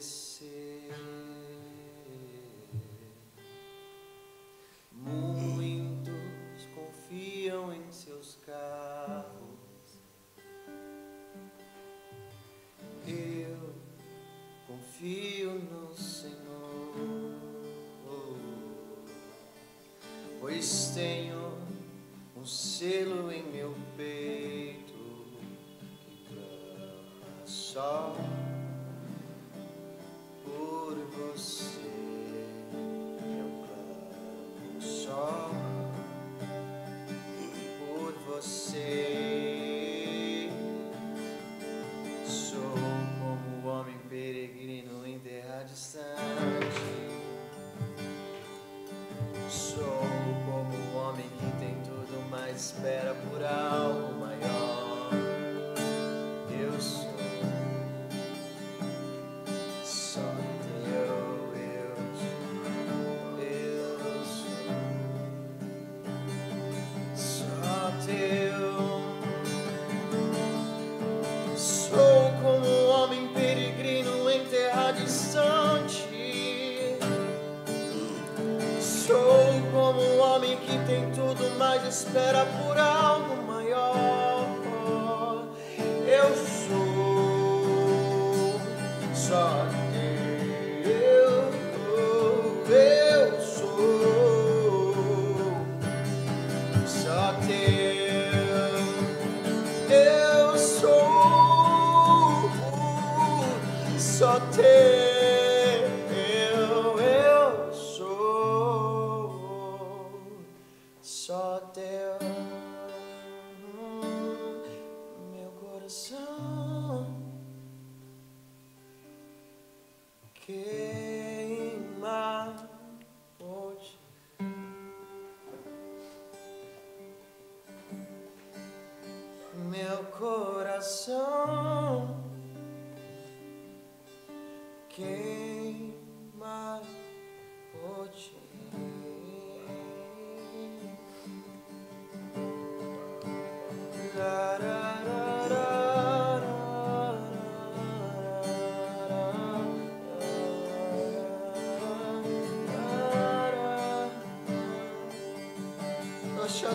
[0.00, 0.42] this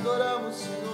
[0.05, 0.84] adoramos, Senhor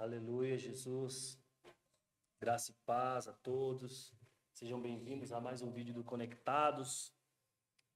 [0.00, 1.38] Aleluia, Jesus.
[2.40, 4.14] Graça e paz a todos.
[4.50, 7.14] Sejam bem-vindos a mais um vídeo do Conectados.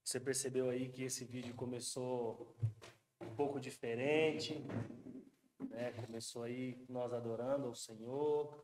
[0.05, 2.55] Você percebeu aí que esse vídeo começou
[3.23, 4.53] um pouco diferente,
[5.71, 5.93] né?
[5.93, 8.62] Começou aí nós adorando ao Senhor,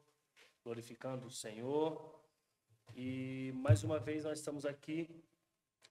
[0.63, 2.23] glorificando o Senhor.
[2.95, 5.09] E mais uma vez nós estamos aqui.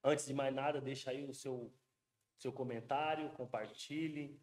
[0.03, 1.73] Antes de mais nada, deixa aí o seu
[2.37, 4.39] seu comentário, compartilhe,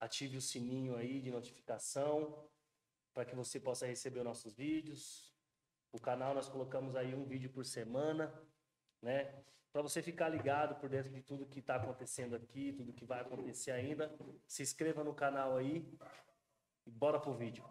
[0.00, 2.48] ative o sininho aí de notificação
[3.12, 5.30] para que você possa receber os nossos vídeos.
[5.92, 8.32] O canal nós colocamos aí um vídeo por semana,
[9.02, 9.44] né?
[9.72, 13.20] Para você ficar ligado por dentro de tudo que está acontecendo aqui, tudo que vai
[13.20, 14.12] acontecer ainda,
[14.46, 15.86] se inscreva no canal aí
[16.86, 17.64] e bora pro vídeo.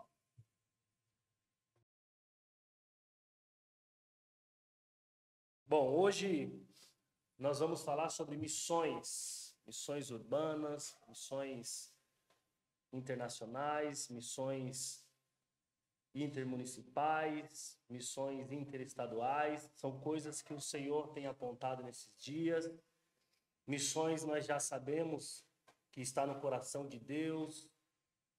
[5.65, 6.65] Bom, hoje
[7.37, 11.93] nós vamos falar sobre missões, missões urbanas, missões
[12.91, 15.05] internacionais, missões
[16.13, 22.69] intermunicipais, missões interestaduais, são coisas que o Senhor tem apontado nesses dias.
[23.67, 25.45] Missões nós já sabemos
[25.91, 27.69] que está no coração de Deus.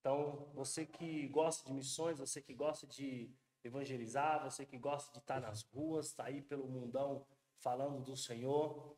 [0.01, 3.31] Então, você que gosta de missões, você que gosta de
[3.63, 7.27] evangelizar, você que gosta de estar nas ruas, estar aí pelo mundão
[7.59, 8.97] falando do Senhor,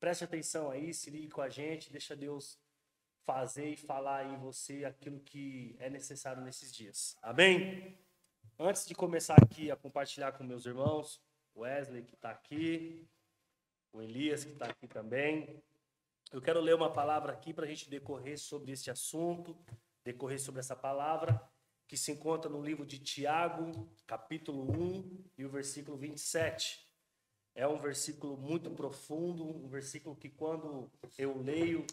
[0.00, 2.60] preste atenção aí, se ligue com a gente, deixa Deus
[3.24, 7.16] fazer e falar em você aquilo que é necessário nesses dias.
[7.22, 7.98] Amém?
[8.58, 11.20] Antes de começar aqui a compartilhar com meus irmãos,
[11.56, 13.08] Wesley que está aqui,
[13.92, 15.62] o Elias que está aqui também,
[16.32, 19.56] eu quero ler uma palavra aqui para a gente decorrer sobre este assunto,
[20.02, 21.40] decorrer sobre essa palavra,
[21.86, 26.88] que se encontra no livro de Tiago, capítulo 1 e o versículo 27.
[27.54, 31.84] É um versículo muito profundo, um versículo que quando eu leio,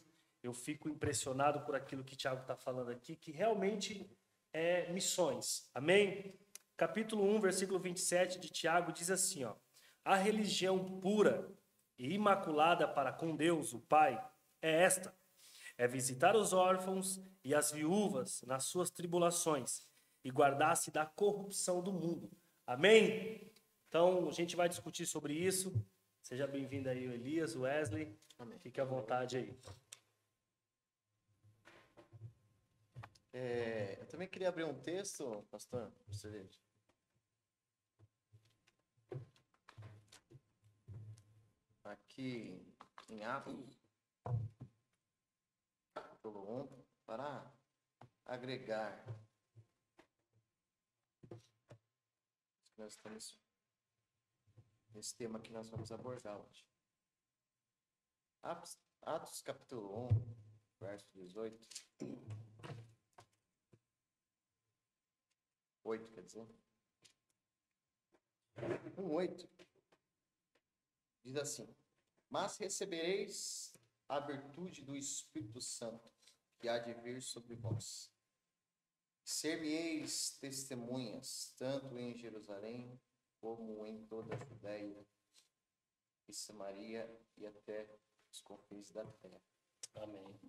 [0.42, 4.10] eu fico impressionado por aquilo que Tiago está falando aqui, que realmente
[4.54, 5.70] é missões.
[5.74, 6.38] Amém?
[6.78, 9.56] Capítulo 1, versículo 27 de Tiago diz assim, ó:
[10.04, 11.50] A religião pura
[11.98, 14.24] e imaculada para com Deus, o Pai,
[14.62, 15.14] é esta:
[15.78, 19.88] é visitar os órfãos e as viúvas nas suas tribulações
[20.24, 22.32] e guardar-se da corrupção do mundo.
[22.66, 23.52] Amém?
[23.88, 25.74] Então, a gente vai discutir sobre isso.
[26.22, 28.16] Seja bem-vindo aí, Elias, Wesley.
[28.62, 29.58] Fique à vontade aí.
[33.32, 36.50] É, eu também queria abrir um texto, pastor, você ler.
[41.84, 42.60] Aqui
[43.08, 43.80] em Atos,
[45.94, 47.52] capítulo 1, para
[48.26, 49.06] agregar.
[52.78, 53.38] Nós estamos
[54.96, 56.66] nesse tema que nós vamos abordar hoje.
[58.42, 60.10] Atos, Atos capítulo 1,
[60.80, 61.68] verso 18.
[65.84, 66.48] 8, quer dizer.
[68.98, 69.48] 1,8
[71.24, 71.68] diz assim:
[72.30, 73.74] Mas recebereis
[74.08, 76.12] a virtude do Espírito Santo,
[76.60, 78.12] que há de vir sobre vós.
[79.24, 83.00] Ser-me-eis testemunhas, tanto em Jerusalém,
[83.40, 85.06] como em toda a Judéia
[86.28, 87.88] e Samaria e até
[88.32, 89.42] os confins da terra.
[89.96, 90.40] Amém.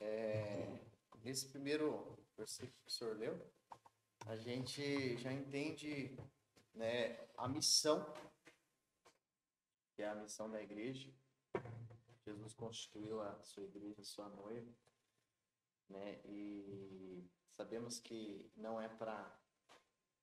[0.00, 0.78] É,
[1.22, 3.52] nesse primeiro versículo que o senhor leu,
[4.26, 6.16] a gente já entende
[6.74, 8.04] né, a missão,
[9.94, 11.12] que é a missão da igreja.
[12.24, 14.72] Jesus constituiu a sua igreja, a sua noiva,
[15.90, 19.38] né, e sabemos que não é para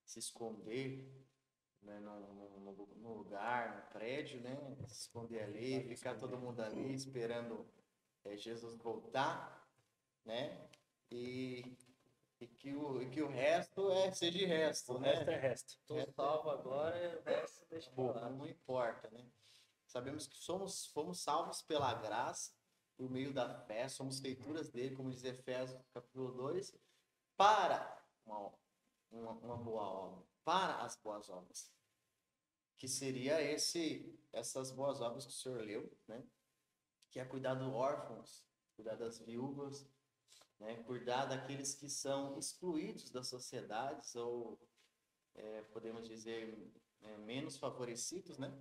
[0.04, 1.08] se esconder
[1.84, 2.20] né, no,
[2.60, 7.68] no, no lugar, no prédio, né, se esconder ali, ficar todo mundo ali esperando
[8.24, 9.70] é, Jesus voltar,
[10.26, 10.70] né,
[11.12, 11.78] e
[12.42, 15.14] e que o, que o resto é seja de resto, O né?
[15.14, 15.80] resto é resto.
[15.86, 18.30] Tô salvo agora, o resto deixa pra lá.
[18.30, 19.26] Não importa, né?
[19.86, 22.52] Sabemos que somos fomos salvos pela graça,
[22.98, 26.76] por meio da fé, somos feituras dele, como diz Efésios capítulo 2,
[27.38, 28.52] para uma
[29.12, 31.72] uma, uma boa obra, para as boas obras.
[32.78, 36.24] Que seria esse, essas boas obras que o senhor leu, né?
[37.12, 38.44] Que é cuidar dos órfãos,
[38.76, 39.86] cuidar das viúvas,
[40.62, 40.76] né?
[40.84, 44.60] cuidar daqueles que são excluídos das sociedades ou,
[45.34, 48.54] é, podemos dizer, é, menos favorecidos, né?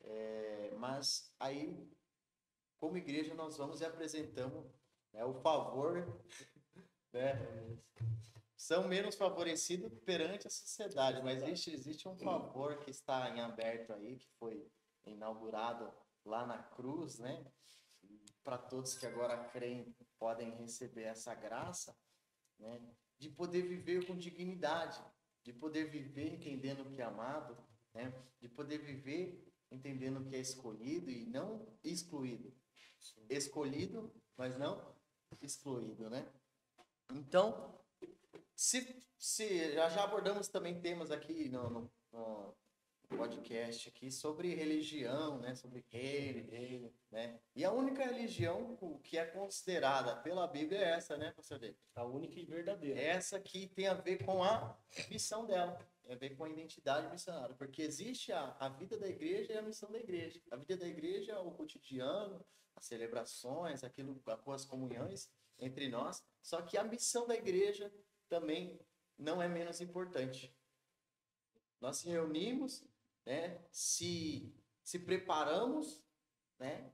[0.00, 1.86] É, mas aí,
[2.78, 4.66] como igreja, nós vamos e apresentamos
[5.12, 6.22] né, o favor,
[7.12, 7.34] né?
[8.56, 13.92] São menos favorecidos perante a sociedade, mas existe, existe um favor que está em aberto
[13.92, 14.70] aí, que foi
[15.04, 15.92] inaugurado
[16.24, 17.44] lá na cruz, né?
[18.42, 21.96] Para todos que agora creem, podem receber essa graça,
[22.58, 22.80] né?
[23.18, 25.02] De poder viver com dignidade,
[25.42, 27.56] de poder viver entendendo que é amado,
[27.94, 28.12] né?
[28.40, 32.54] De poder viver entendendo que é escolhido e não excluído.
[33.28, 34.94] Escolhido, mas não
[35.40, 36.30] excluído, né?
[37.12, 37.80] Então,
[38.54, 42.54] se, se já, já abordamos também temas aqui no, no, no
[43.16, 45.54] podcast aqui sobre religião, né?
[45.54, 47.40] Sobre reino, né?
[47.54, 51.78] E a única religião que é considerada pela Bíblia é essa, né, pastor David?
[51.94, 53.00] A única e verdadeira.
[53.00, 54.78] Essa que tem a ver com a
[55.10, 59.08] missão dela tem a ver com a identidade missionária, porque existe a, a vida da
[59.08, 60.40] igreja e a missão da igreja.
[60.50, 66.62] A vida da igreja é o cotidiano, as celebrações, aquilo, as comunhões entre nós, só
[66.62, 67.92] que a missão da igreja
[68.28, 68.80] também
[69.18, 70.52] não é menos importante.
[71.80, 72.84] Nós se reunimos,
[73.26, 76.02] né, se, se preparamos,
[76.58, 76.92] né,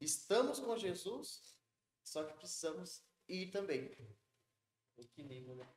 [0.00, 1.56] estamos com Jesus,
[2.04, 3.90] só que precisamos ir também.
[4.96, 5.68] Equilíbrio, né?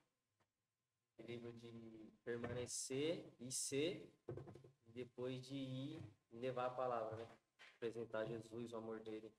[1.18, 4.14] Equilíbrio de permanecer e ser,
[4.88, 7.28] depois de ir levar a palavra, né?
[7.78, 9.32] Apresentar Jesus, o amor dele.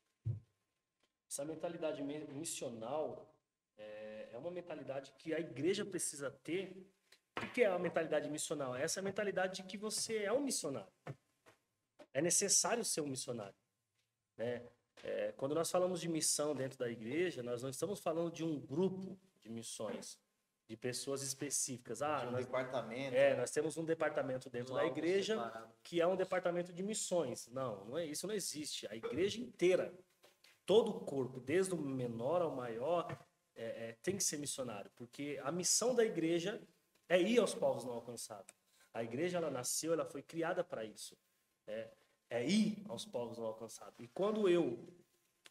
[1.28, 3.34] Essa mentalidade missional
[3.76, 6.90] é, é uma mentalidade que a igreja precisa ter.
[7.42, 8.74] O que é a mentalidade missional?
[8.74, 10.92] Essa é a mentalidade de que você é um missionário.
[12.12, 13.54] É necessário ser um missionário.
[14.36, 14.62] Né?
[15.04, 18.58] É, quando nós falamos de missão dentro da igreja, nós não estamos falando de um
[18.58, 20.18] grupo de missões
[20.68, 22.02] de pessoas específicas.
[22.02, 23.14] Ah, de um nós, departamento.
[23.14, 25.72] é, nós temos um departamento dentro da igreja separado.
[25.82, 27.48] que é um departamento de missões.
[27.48, 28.86] Não, não é isso, não existe.
[28.88, 29.94] A igreja inteira,
[30.64, 33.16] todo o corpo, desde o menor ao maior,
[33.54, 36.60] é, é, tem que ser missionário, porque a missão da igreja
[37.08, 38.54] é ir aos povos não alcançados.
[38.92, 41.16] A igreja ela nasceu, ela foi criada para isso.
[41.66, 41.90] É,
[42.30, 43.98] é ir aos povos não alcançados.
[44.00, 44.78] E quando eu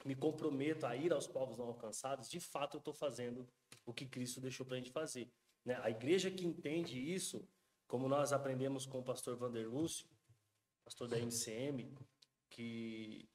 [0.04, 3.48] me comprometo a ir aos povos não alcançados, de fato eu estou fazendo
[3.86, 5.32] o que Cristo deixou para a gente fazer.
[5.64, 5.80] Né?
[5.82, 7.48] A igreja que entende isso,
[7.88, 10.08] como nós aprendemos com o pastor Vander Lúcio,
[10.84, 11.92] pastor da MCM,
[12.50, 13.28] que,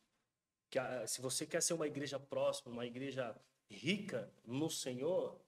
[0.71, 3.37] que a- se você quer ser uma igreja próxima, uma igreja
[3.71, 5.41] rica no Senhor,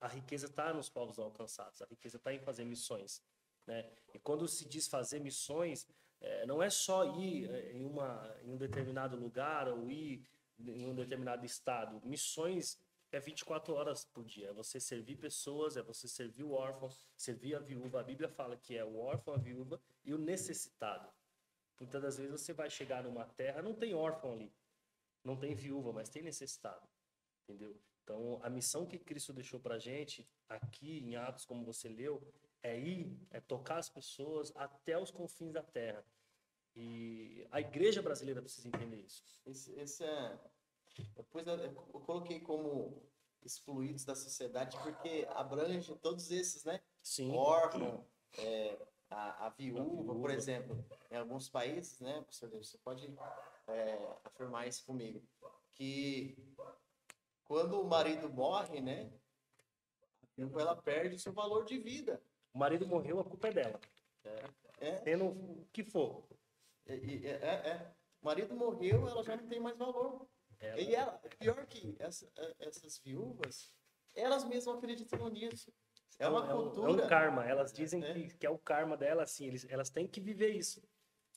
[0.00, 3.22] a riqueza está nos povos alcançados, a riqueza está em fazer missões.
[3.66, 3.88] Né?
[4.14, 5.86] E quando se diz fazer missões,
[6.20, 10.24] eh, não é só ir eh, em, uma, em um determinado lugar ou ir
[10.58, 12.00] em um determinado estado.
[12.04, 12.78] Missões
[13.12, 14.48] é 24 horas por dia.
[14.48, 18.00] É você servir pessoas, é você servir o órfão, servir a viúva.
[18.00, 21.10] A Bíblia fala que é o órfão, a viúva e o necessitado.
[21.78, 24.50] Muitas das vezes você vai chegar numa terra, não tem órfão ali,
[25.22, 26.88] não tem viúva, mas tem necessitado.
[27.42, 27.78] Entendeu?
[28.06, 32.22] Então, a missão que Cristo deixou pra gente, aqui em Atos, como você leu,
[32.62, 36.04] é ir, é tocar as pessoas até os confins da terra.
[36.76, 39.24] E a igreja brasileira precisa entender isso.
[39.44, 40.38] Esse, esse é.
[41.16, 43.02] Depois eu, eu coloquei como
[43.42, 46.80] excluídos da sociedade porque abrange todos esses, né?
[47.02, 47.34] Sim.
[47.34, 48.06] Órfão,
[48.38, 48.78] é,
[49.10, 50.14] a, a viúva, viúva.
[50.14, 50.84] por exemplo.
[51.10, 53.12] Em alguns países, né, professor David, você pode
[53.66, 55.20] é, afirmar isso comigo,
[55.72, 56.36] que
[57.46, 59.10] quando o marido morre, né,
[60.36, 62.20] viúva, ela perde o seu valor de vida.
[62.52, 63.80] O marido morreu, a culpa é dela.
[64.80, 66.24] É, Tendo o que for.
[66.86, 67.92] é, é, é, é.
[68.20, 70.26] O marido morreu, ela já não tem mais valor.
[70.58, 73.70] Ela- E ela, pior que essa- é, essas viúvas,
[74.14, 75.72] elas mesmas acreditam nisso.
[76.18, 77.44] É uma um- um- cultura, É um karma.
[77.46, 78.12] Elas dizem É.
[78.12, 79.46] que, que é o karma dela, assim.
[79.46, 80.82] Eles, elas têm que viver isso.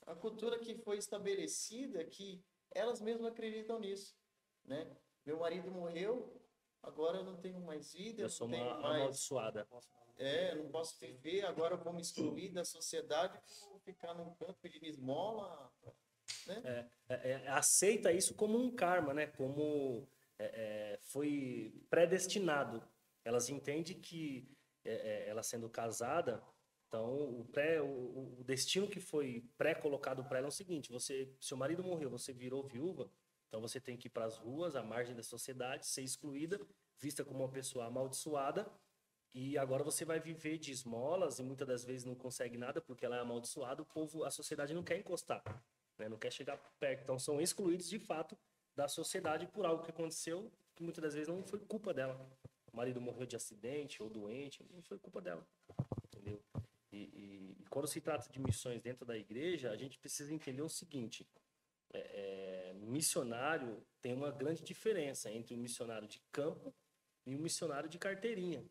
[0.06, 4.18] a cultura que foi estabelecida que elas mesmas acreditam nisso,
[4.66, 4.90] né?
[5.30, 6.42] Meu marido morreu,
[6.82, 9.68] agora eu não tenho mais vida, eu sou não uma tenho mais, amaldiçoada.
[10.18, 14.34] é, eu não posso viver, agora eu vou me excluir da sociedade, vou ficar num
[14.34, 15.72] canto pedindo esmola,
[16.48, 19.28] É, é, aceita isso como um karma, né?
[19.28, 20.10] Como
[20.40, 22.82] é, é, foi predestinado.
[23.24, 24.50] Elas entendem que
[24.84, 26.44] é, é, ela sendo casada,
[26.88, 31.32] então o, pré, o, o destino que foi pré-colocado para ela é o seguinte: você,
[31.40, 33.12] seu marido morreu, você virou viúva,
[33.50, 36.60] então você tem que ir para as ruas, à margem da sociedade, ser excluída,
[37.00, 38.72] vista como uma pessoa amaldiçoada,
[39.34, 43.06] E agora você vai viver de esmolas e muitas das vezes não consegue nada porque
[43.06, 45.44] ela é amaldiçoada, o povo, a sociedade não quer encostar,
[46.00, 46.10] né?
[46.10, 47.04] não quer chegar perto.
[47.04, 48.38] Então são excluídos de fato
[48.76, 52.16] da sociedade por algo que aconteceu que muitas das vezes não foi culpa dela.
[52.72, 55.46] O marido morreu de acidente ou doente, não foi culpa dela,
[56.06, 56.42] entendeu?
[56.92, 60.62] E, e, e quando se trata de missões dentro da igreja, a gente precisa entender
[60.62, 61.28] o seguinte:
[61.94, 66.74] é, é, missionário tem uma grande diferença entre um missionário de campo
[67.26, 68.64] e um missionário de carteirinha.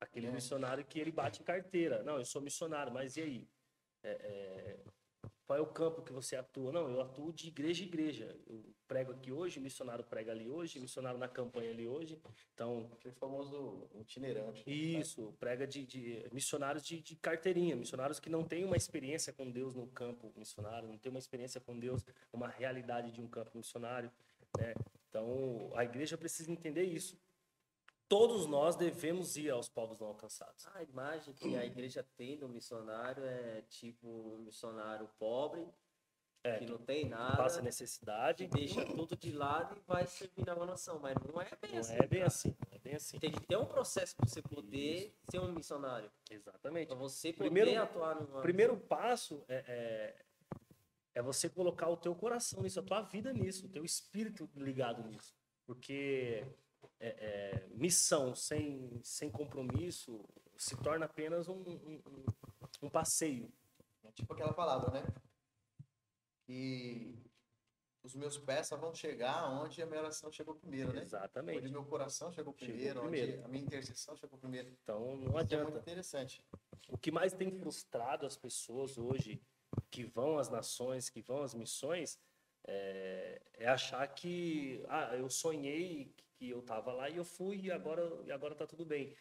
[0.00, 0.30] Aquele É.
[0.30, 2.02] missionário que ele bate em carteira.
[2.02, 3.48] Não, eu sou missionário, mas e aí?
[4.02, 4.84] É, é,
[5.50, 6.70] qual é o campo que você atua?
[6.70, 8.36] Não, eu atuo de igreja em igreja.
[8.46, 12.22] Eu prego aqui hoje, o missionário prega ali hoje, o missionário na campanha ali hoje.
[12.54, 14.62] Então, Aquele famoso itinerante.
[14.64, 15.00] né?
[15.00, 19.50] isso, prega de, de missionários de, de carteirinha, missionários que não têm uma experiência com
[19.50, 23.50] Deus no campo missionário, não têm uma experiência com Deus, uma realidade de um campo
[23.58, 24.08] missionário.
[24.56, 24.72] Né?
[25.08, 27.18] Então, a igreja precisa entender isso.
[28.10, 30.66] Todos nós devemos ir aos povos não alcançados.
[30.74, 35.64] A imagem que a igreja tem do missionário é tipo um missionário pobre,
[36.42, 38.48] É, que que não tem nada, passa que necessidade.
[38.48, 40.98] deixa tudo de lado e vai servir na nação.
[40.98, 41.94] Mas não é bem Não assim.
[41.94, 43.18] é bem assim, não é bem assim.
[43.20, 46.10] Tem que ter um processo para você poder ser um missionário.
[46.28, 46.88] Exatamente.
[46.88, 48.40] Para você poder Primeiro- atuar numa.
[48.40, 50.24] O primeiro passo é, é,
[51.14, 55.00] é você colocar o teu coração nisso, a tua vida nisso, o teu espírito ligado
[55.04, 55.32] nisso.
[55.64, 56.44] Porque
[57.00, 60.24] é, é, missão sem, sem compromisso
[60.56, 62.02] se torna apenas um, um,
[62.82, 63.50] um- passeio.
[64.04, 65.06] É tipo aquela palavra, né?
[66.46, 67.14] Que
[68.02, 71.00] os meus pés só vão chegar onde a minha oração chegou primeiro, né?
[71.00, 71.68] Onde Exatamente.
[71.70, 73.32] meu coração chegou Chegou primeiro, primeiro.
[73.34, 74.68] onde a minha intercessão chegou primeiro.
[74.82, 75.78] Então não Isso é muito adianta.
[75.78, 76.44] interessante.
[76.88, 79.40] O que mais tem frustrado as pessoas hoje
[79.90, 82.18] que vão às nações, que vão às missões,
[82.66, 87.70] é, é achar que ah, eu sonhei que eu estava lá e eu fui e
[87.70, 89.14] agora e agora está tudo bem.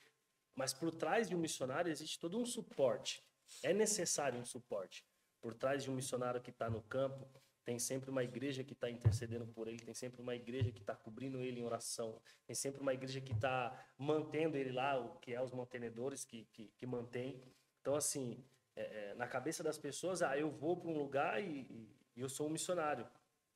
[0.56, 3.22] Mas por trás de um missionário existe todo um suporte.
[3.62, 5.06] É necessário um suporte.
[5.42, 7.28] Por trás de um missionário que está no campo,
[7.66, 10.96] tem sempre uma igreja que está intercedendo por ele, tem sempre uma igreja que está
[10.96, 15.34] cobrindo ele em oração, tem sempre uma igreja que está mantendo ele lá, o que
[15.34, 17.44] é os mantenedores que, que, que mantém.
[17.82, 18.44] Então, assim,
[18.78, 21.68] é, é, na cabeça das pessoas, ah, eu vou para um lugar e-
[22.16, 23.06] e eu sou um missionário.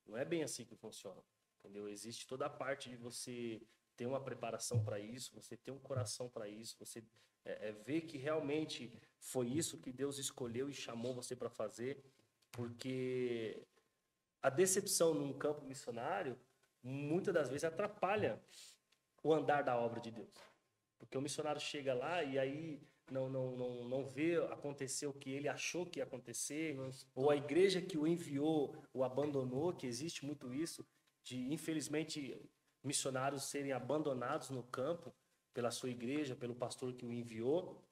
[0.05, 1.21] Não é bem assim que funciona,
[1.63, 1.87] entendeu?
[1.87, 3.61] Existe toda a parte de você
[3.95, 7.03] ter uma preparação para isso, você ter um coração para isso, você
[7.45, 12.03] é, é, ver que realmente foi isso que Deus escolheu e chamou você para fazer,
[12.51, 13.65] porque
[14.41, 16.37] a decepção num campo missionário
[16.81, 18.41] muitas das vezes atrapalha
[19.23, 20.33] o andar da obra de Deus.
[20.97, 25.29] Porque o missionário chega lá e aí não, não, não, não vê acontecer o que
[25.31, 26.77] ele achou que ia acontecer,
[27.13, 30.85] ou a igreja que o enviou o abandonou, que existe muito isso,
[31.23, 32.39] de infelizmente
[32.83, 35.13] missionários serem abandonados no campo
[35.53, 37.87] pela sua igreja, pelo pastor que o enviou,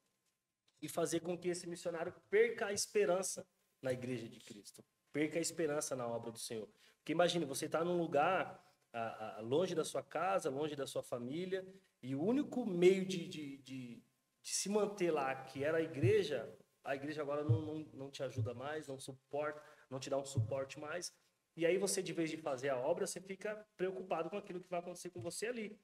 [0.82, 3.48] e fazer com que esse missionário perca a esperança
[3.82, 6.67] na igreja de Cristo, perca a esperança na obra do Senhor.
[6.98, 8.63] Porque imagine, você está num lugar
[8.94, 11.65] ah, ah, longe da sua casa, longe da sua família,
[12.02, 14.04] e o único meio de, de, de,
[14.41, 16.52] de se manter lá, que era a igreja,
[16.84, 20.26] a igreja agora não, não, não te ajuda mais, não suporta, não te dá um
[20.26, 21.13] suporte mais.
[21.56, 24.70] E aí você, de vez de fazer a obra, você fica preocupado com aquilo que
[24.70, 25.78] vai acontecer com você ali.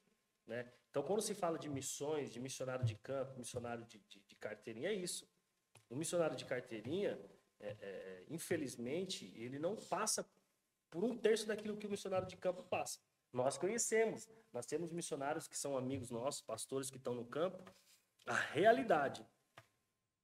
[0.46, 0.72] Né?
[0.90, 4.90] Então, quando se fala de missões, de missionário de campo, missionário de, de, de carteirinha,
[4.90, 5.28] é isso.
[5.90, 7.20] O missionário de carteirinha,
[7.60, 10.26] é, é, infelizmente, ele não passa
[10.90, 13.00] por um terço daquilo que o missionário de campo passa.
[13.34, 17.62] Nós conhecemos, nós temos missionários que são amigos nossos, pastores que estão no campo,
[18.26, 19.26] a realidade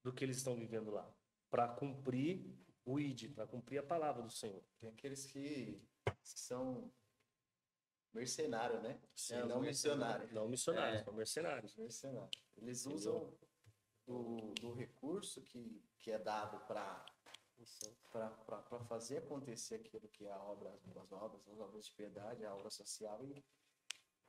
[0.04, 1.10] do que eles estão vivendo lá,
[1.50, 2.44] para cumprir
[2.86, 4.62] o ID, para cumprir a palavra do Senhor.
[4.80, 6.92] Tem aqueles que, que são
[8.14, 9.00] mercenários, né?
[9.16, 10.32] Sim, É, não missionários.
[10.32, 11.04] Não missionários, É.
[11.04, 11.76] são mercenários.
[11.78, 12.30] Mercenário.
[12.58, 13.34] Eles usam
[14.06, 17.06] do, do recurso que, que é dado para
[18.12, 20.70] para fazer acontecer aquilo que é a obra,
[21.02, 23.42] as obras, as obras de piedade, a obra social e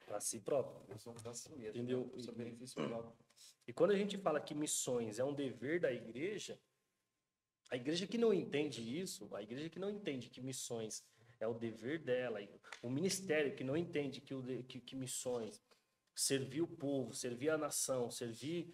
[0.07, 0.87] Para si próprio.
[1.21, 2.12] para si mesmo, Entendeu?
[2.14, 3.12] né?
[3.67, 6.61] E quando a gente fala que missões é um dever da igreja,
[7.70, 11.05] a igreja que não entende isso, a igreja que não entende que missões
[11.40, 12.40] é o dever dela,
[12.83, 15.62] o ministério que não entende que, o que, que missões
[16.14, 18.72] servir o povo, servir a nação, servir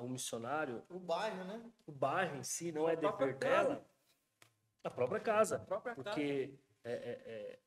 [0.00, 1.72] o missionário, O bairro, né?
[1.86, 3.38] o bairro em si não A é dever casa.
[3.38, 3.86] dela,
[4.84, 5.56] a própria casa.
[5.56, 6.10] A própria casa.
[6.10, 7.58] Porque é, é, é,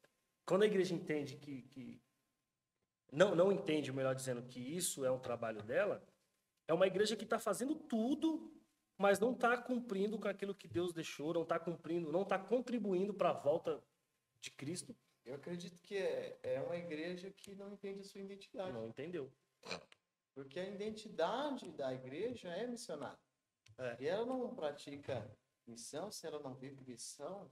[0.45, 2.01] quando a igreja entende que, que
[3.11, 6.03] não, não entende, melhor dizendo, que isso é um trabalho dela,
[6.67, 8.53] é uma igreja que está fazendo tudo,
[8.99, 13.13] mas não está cumprindo com aquilo que Deus deixou, não está cumprindo, não está contribuindo
[13.13, 13.81] para a volta
[14.41, 18.71] de Cristo, Eu acredito que é, é uma igreja que não entende a sua identidade.
[18.73, 19.31] não entendeu.
[20.35, 23.17] Porque a identidade da igreja é missionária.
[23.77, 23.97] É.
[23.99, 25.29] E ela não pratica
[25.67, 27.49] missão, se ela não vive missão,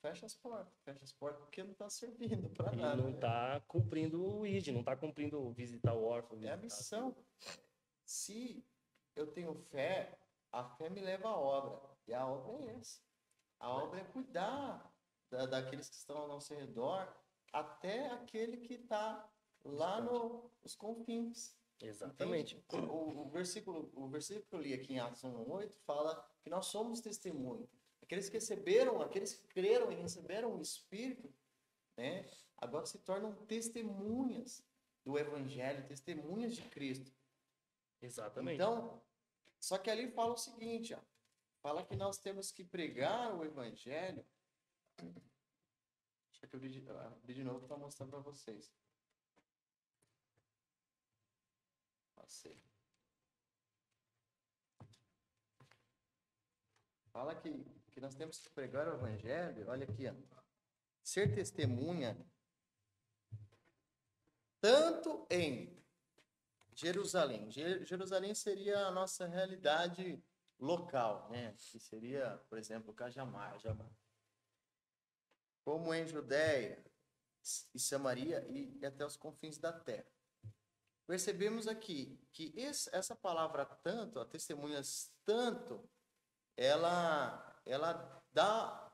[0.00, 0.74] fecha as portas.
[0.84, 2.96] Fecha as portas porque não está servindo para E nada.
[2.96, 3.14] não né?
[3.16, 6.38] está cumprindo o ID, não está cumprindo visitar o órfão.
[6.42, 7.14] É a missão.
[8.04, 8.64] Se
[9.16, 10.18] eu tenho fé,
[10.60, 11.80] a fé me leva à obra.
[12.06, 13.00] E a obra é essa.
[13.58, 14.92] A obra é cuidar
[15.30, 17.12] da- daqueles que estão ao nosso redor,
[17.52, 19.28] até aquele que está
[19.64, 21.56] lá no- nos confins.
[21.80, 22.62] Exatamente.
[22.72, 26.66] O, o versículo, o versículo que eu li aqui em Atos 1:8 fala que nós
[26.66, 27.68] somos testemunhas.
[28.02, 31.32] Aqueles que receberam, aqueles que creram e receberam o Espírito,
[31.96, 34.62] né, agora se tornam testemunhas
[35.04, 37.12] do Evangelho, testemunhas de Cristo.
[38.00, 38.56] Exatamente.
[38.56, 39.02] Então,
[39.64, 41.00] só que ali fala o seguinte, ó,
[41.62, 44.22] fala que nós temos que pregar o Evangelho.
[44.98, 48.70] Deixa eu abrir de, de novo para mostrar para vocês.
[52.14, 52.62] Passei.
[57.10, 60.14] Fala que, que nós temos que pregar o Evangelho, olha aqui, ó.
[61.02, 62.14] Ser testemunha
[64.60, 65.82] tanto em
[66.74, 67.50] Jerusalém.
[67.50, 70.22] Je- Jerusalém seria a nossa realidade
[70.58, 71.54] local, né?
[71.58, 73.90] Que seria, por exemplo, Cajamar, Jamar.
[75.64, 76.84] Como em Judéia
[77.74, 80.06] e Samaria e até os confins da terra.
[81.06, 85.86] Percebemos aqui que essa palavra tanto, a testemunhas tanto,
[86.56, 88.92] ela, ela dá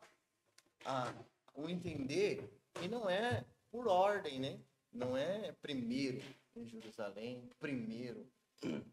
[0.84, 1.12] a,
[1.54, 4.60] um entender que não é por ordem, né?
[4.92, 6.20] Não é primeiro
[6.54, 8.30] em Jerusalém, primeiro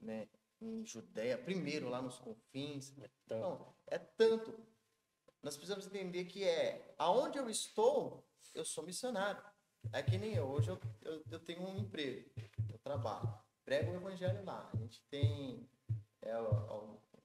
[0.01, 0.27] né,
[0.61, 2.93] em Judéia, primeiro lá nos confins.
[3.27, 3.41] Tanto.
[3.41, 4.53] Não, é tanto.
[5.43, 9.43] Nós precisamos entender que é aonde eu estou, eu sou missionário.
[9.93, 10.47] É que nem eu.
[10.47, 12.29] Hoje eu, eu, eu tenho um emprego,
[12.69, 13.31] eu trabalho,
[13.63, 14.69] prego o evangelho lá.
[14.73, 15.69] A gente tem
[16.21, 16.37] é,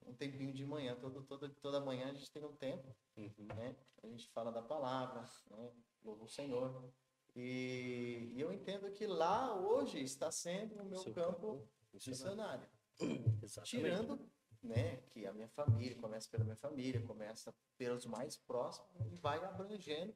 [0.06, 3.46] um tempinho de manhã, todo, toda, toda manhã a gente tem um tempo Uhum.
[3.54, 3.76] né?
[4.02, 5.70] A gente fala da palavra, né?
[6.02, 6.92] Louva o Senhor.
[7.34, 12.68] E, e eu entendo que lá hoje está sendo o meu Seu campo missionário.
[13.64, 14.30] Tirando,
[14.62, 19.42] né, que a minha família, começa pela minha família, começa pelos mais próximos e vai
[19.44, 20.14] abrangendo.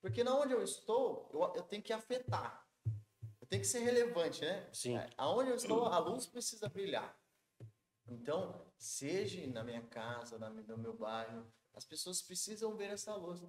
[0.00, 2.66] Porque na onde eu estou, eu, eu tenho que afetar.
[3.40, 4.68] Eu tenho que ser relevante, né?
[4.72, 4.96] Sim.
[4.96, 7.16] É, Aonde eu estou, a luz precisa brilhar.
[8.08, 13.40] Então, seja na minha casa, na, no meu bairro, as pessoas precisam ver essa luz.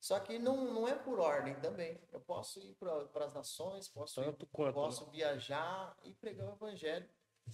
[0.00, 2.00] Só que não, não é por ordem também.
[2.12, 4.66] Eu posso ir para as nações, posso, ir, quanto.
[4.68, 4.72] né?
[4.72, 7.08] posso viajar e pregar o evangelho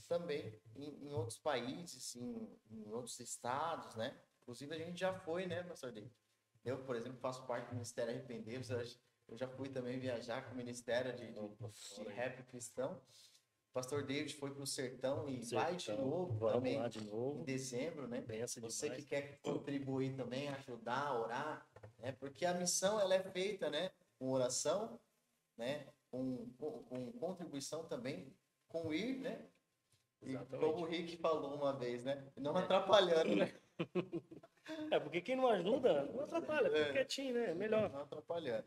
[0.09, 4.15] também em, em outros países, em, em outros estados, né?
[4.43, 6.13] Inclusive a gente já foi, né, pastor David?
[6.65, 8.69] Eu, por exemplo, faço parte do Ministério Arrependemos.
[8.71, 8.85] Eu
[9.39, 13.01] já- fui também viajar com o Ministério de, de, de Rap Cristão.
[13.71, 16.99] O pastor David foi para o Sertão e vai de Sertão, novo também lá de
[17.01, 17.43] em novo.
[17.45, 18.21] dezembro, né?
[18.21, 19.09] Benção Você que demais.
[19.09, 21.67] quer contribuir também, ajudar, orar,
[21.99, 22.13] né?
[22.13, 23.91] Porque a missão ela é feita, né?
[24.19, 25.01] Com oração,
[25.57, 25.87] né?
[26.11, 28.33] Com, com, com contribuição também,
[28.69, 29.47] com ir, né?
[30.23, 30.73] E Exatamente.
[30.73, 32.27] como o Rick falou uma vez, né?
[32.37, 33.53] Não atrapalhando, né?
[34.91, 36.93] É, porque quem não ajuda, não atrapalha, fica É.
[36.93, 37.51] quietinho, né?
[37.51, 37.91] É melhor.
[37.91, 38.65] Não atrapalhando.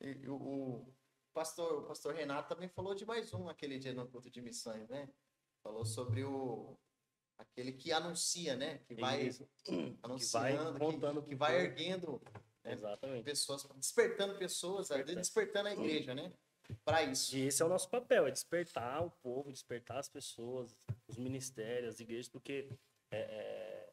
[0.00, 0.94] E o, o
[1.32, 4.88] pastor, o pastor Renato também falou de mais um aquele dia no culto de missões,
[4.88, 5.08] né?
[5.62, 6.78] Falou sobre o
[7.38, 8.78] aquele que anuncia, né?
[8.86, 9.48] Que vai Isso.
[10.02, 12.20] anunciando, que, contando que pro vai erguendo
[12.64, 12.72] É.
[12.72, 13.24] Exatamente.
[13.24, 16.32] pessoas, despertando pessoas, despertando a igreja, né?
[16.82, 17.36] Para isso.
[17.36, 20.74] E esse é o nosso papel, é despertar o povo, despertar as pessoas,
[21.06, 22.70] os ministérios, as igrejas, porque
[23.10, 23.92] é, é,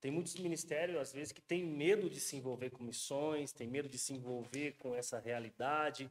[0.00, 3.88] tem muitos ministérios, às vezes, que têm medo de se envolver com missões, tem medo
[3.88, 6.10] de se envolver com essa realidade.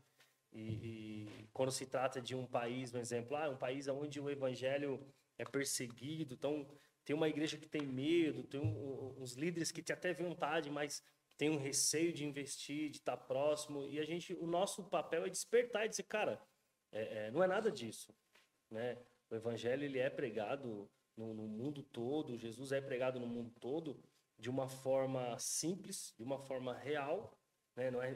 [0.53, 4.29] E, e quando se trata de um país, um exemplo, ah, um país onde o
[4.29, 5.05] evangelho
[5.37, 6.67] é perseguido, então
[7.03, 11.03] tem uma igreja que tem medo, tem um- uns líderes que têm até vontade, mas
[11.37, 13.87] tem um receio de investir, de estar próximo.
[13.87, 16.39] E a gente, o nosso papel é despertar e dizer, cara,
[16.91, 18.13] é, é, não é nada disso,
[18.69, 18.97] né?
[19.29, 23.99] O evangelho ele é pregado no, no mundo todo, Jesus é pregado no mundo todo
[24.37, 27.35] de uma forma simples, de uma forma real,
[27.75, 27.89] né?
[27.89, 28.15] Não é,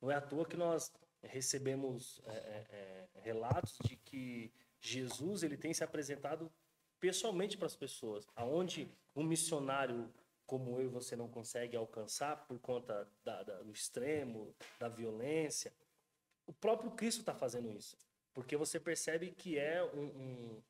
[0.00, 5.56] não é à toa que nós recebemos é, é, é, relatos de que Jesus ele
[5.56, 6.50] tem se apresentado
[7.00, 10.12] pessoalmente para as pessoas, aonde um missionário
[10.46, 15.72] como eu e você não consegue alcançar por conta da- da- do extremo, da violência,
[16.46, 17.96] o próprio Cristo está fazendo isso.
[18.32, 20.62] Porque você percebe que é um, um-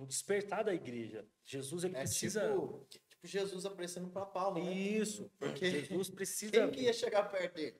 [0.00, 1.26] um- despertar da igreja.
[1.44, 2.40] Jesus ele É precisa.
[2.48, 4.72] tipo, tipo Jesus aparecendo para Paulo, né?
[4.72, 6.52] Isso, Porque Jesus precisa.
[6.52, 7.76] quem que ia chegar perto dele?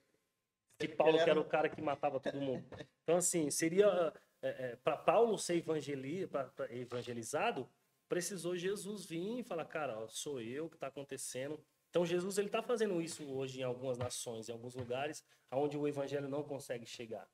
[0.77, 2.63] que Paulo que era o cara que matava todo mundo.
[3.03, 7.67] Então, assim, seria é, é, para Paulo ser evangeli pra, pra evangelizado,
[8.09, 11.59] precisou Jesus vir e falar, cara, ó, sou eu que está acontecendo.
[11.89, 15.87] Então Jesus ele está fazendo isso hoje em algumas nações, em alguns lugares, onde o
[15.87, 17.27] evangelho não consegue chegar.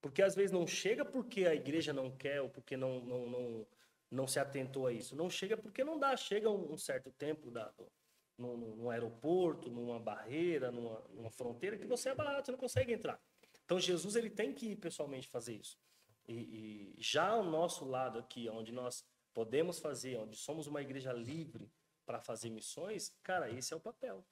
[0.00, 3.66] Porque às vezes não chega porque a igreja não quer ou porque não, não, não,
[4.10, 5.14] não se atentou a isso.
[5.14, 6.16] Não chega porque não dá.
[6.16, 7.72] Chega um, certo tempo da,
[8.36, 12.92] no, no, aeroporto, numa barreira, numa, numa, fronteira, que você é barato, você não consegue
[12.92, 13.20] entrar.
[13.64, 15.78] Então Jesus ele tem que ir pessoalmente fazer isso.
[16.28, 21.12] E, e já ao nosso lado aqui, onde nós podemos fazer, onde somos uma igreja
[21.12, 21.70] livre
[22.04, 24.24] para fazer missões, cara, esse é o papel.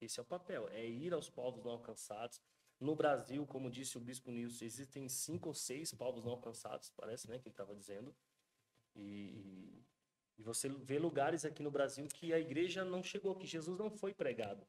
[0.00, 2.40] Esse é o papel, é ir aos povos não alcançados,
[2.82, 7.30] no Brasil, como disse o Bispo Nilson, existem cinco ou seis povos não alcançados, parece,
[7.30, 8.12] né, que ele estava dizendo.
[8.96, 9.84] E,
[10.36, 13.88] e você vê lugares aqui no Brasil que a igreja não chegou, que Jesus não
[13.88, 14.66] foi pregado,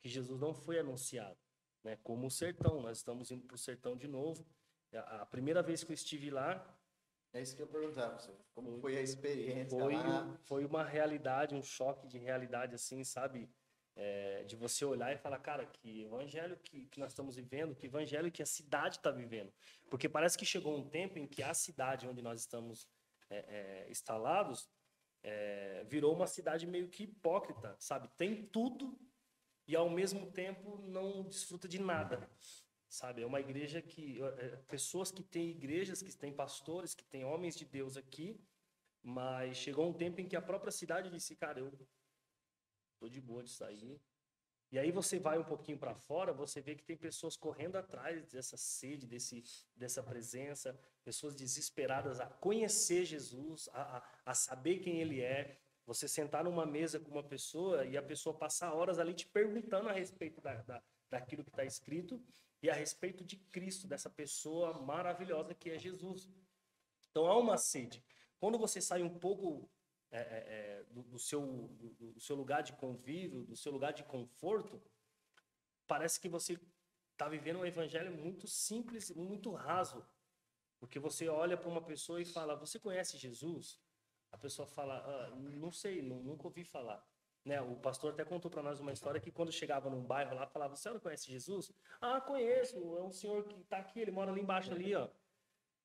[0.00, 1.38] que Jesus não foi anunciado.
[1.84, 1.96] Né?
[2.02, 4.44] Como o sertão, nós estamos indo para o sertão de novo.
[4.98, 6.64] A primeira vez que eu estive lá.
[7.32, 8.16] É isso que eu perguntava,
[8.54, 10.38] como foi a experiência foi, lá?
[10.44, 13.50] Foi uma realidade, um choque de realidade, assim, sabe?
[13.96, 17.86] É, de você olhar e falar, cara, que evangelho que, que nós estamos vivendo, que
[17.86, 19.52] evangelho que a cidade está vivendo.
[19.90, 22.88] Porque parece que chegou um tempo em que a cidade onde nós estamos
[23.30, 24.68] é, é, instalados
[25.24, 28.08] é, virou uma cidade meio que hipócrita, sabe?
[28.16, 28.96] Tem tudo
[29.66, 32.28] e ao mesmo tempo não desfruta de nada,
[32.94, 33.22] sabe?
[33.22, 37.56] É uma igreja que é, pessoas que têm igrejas, que têm pastores, que têm homens
[37.56, 38.40] de Deus aqui,
[39.02, 41.72] mas chegou um tempo em que a própria cidade disse, cara, eu
[43.00, 44.00] tô de boa de sair.
[44.70, 48.24] E aí você vai um pouquinho para fora, você vê que tem pessoas correndo atrás
[48.26, 49.42] dessa sede, desse,
[49.74, 55.58] dessa presença, pessoas desesperadas a conhecer Jesus, a, a, a saber quem Ele é.
[55.86, 59.88] Você sentar numa mesa com uma pessoa e a pessoa passar horas ali te perguntando
[59.88, 62.24] a respeito da, da, daquilo que está escrito
[62.64, 66.30] e a respeito de Cristo, dessa pessoa maravilhosa que é Jesus.
[67.10, 68.02] Então há uma sede.
[68.38, 69.70] Quando você sai um pouco
[70.10, 73.92] é, é, é, do, do, seu, do, do, seu lugar de convívio, do seu lugar
[73.92, 74.82] de conforto,
[75.86, 76.58] parece que você
[77.12, 80.02] está vivendo um evangelho muito simples, muito raso.
[80.80, 83.78] Porque você olha para uma pessoa e fala: Você conhece Jesus?
[84.32, 87.06] A pessoa fala: ah, Não sei, nunca ouvi falar.
[87.44, 87.60] Né?
[87.60, 90.76] O pastor até contou para nós uma história que quando chegava num bairro lá, falava:
[90.76, 91.70] Você não conhece Jesus?
[92.00, 95.08] Ah, conheço, é um senhor que está aqui, ele mora ali embaixo, ali, ó.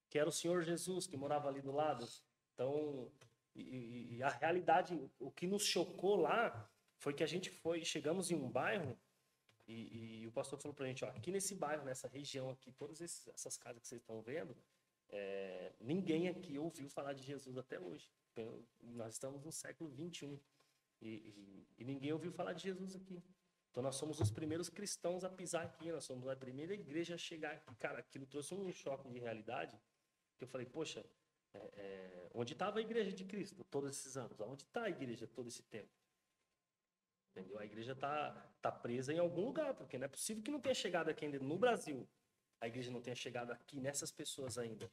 [0.09, 2.07] Que era o Senhor Jesus, que morava ali do lado.
[2.53, 3.11] Então,
[3.55, 6.67] e, e, a realidade, o que nos chocou lá
[6.97, 8.97] foi que a gente foi, chegamos em um bairro
[9.67, 13.01] e, e o pastor falou pra gente, ó, aqui nesse bairro, nessa região aqui, todas
[13.01, 14.57] esses, essas casas que vocês estão vendo,
[15.09, 18.09] é, ninguém aqui ouviu falar de Jesus até hoje.
[18.31, 20.39] Então, nós estamos no século 21
[21.01, 23.23] e, e ninguém ouviu falar de Jesus aqui.
[23.71, 27.17] Então nós somos os primeiros cristãos a pisar aqui, nós somos a primeira igreja a
[27.17, 27.75] chegar aqui.
[27.75, 29.79] Cara, aquilo trouxe um choque de realidade
[30.37, 31.05] que eu falei, poxa,
[31.53, 34.39] é, é, onde estava a igreja de Cristo todos esses anos?
[34.39, 35.89] Onde está a igreja todo esse tempo?
[37.31, 37.59] Entendeu?
[37.59, 38.31] A igreja está
[38.61, 41.39] tá presa em algum lugar, porque não é possível que não tenha chegado aqui ainda
[41.39, 42.07] no Brasil.
[42.59, 44.91] A igreja não tenha chegado aqui nessas pessoas ainda.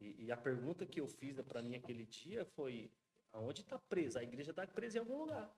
[0.00, 2.90] E, e a pergunta que eu fiz para mim aquele dia foi:
[3.34, 4.20] aonde está presa?
[4.20, 5.54] A igreja está presa em algum lugar.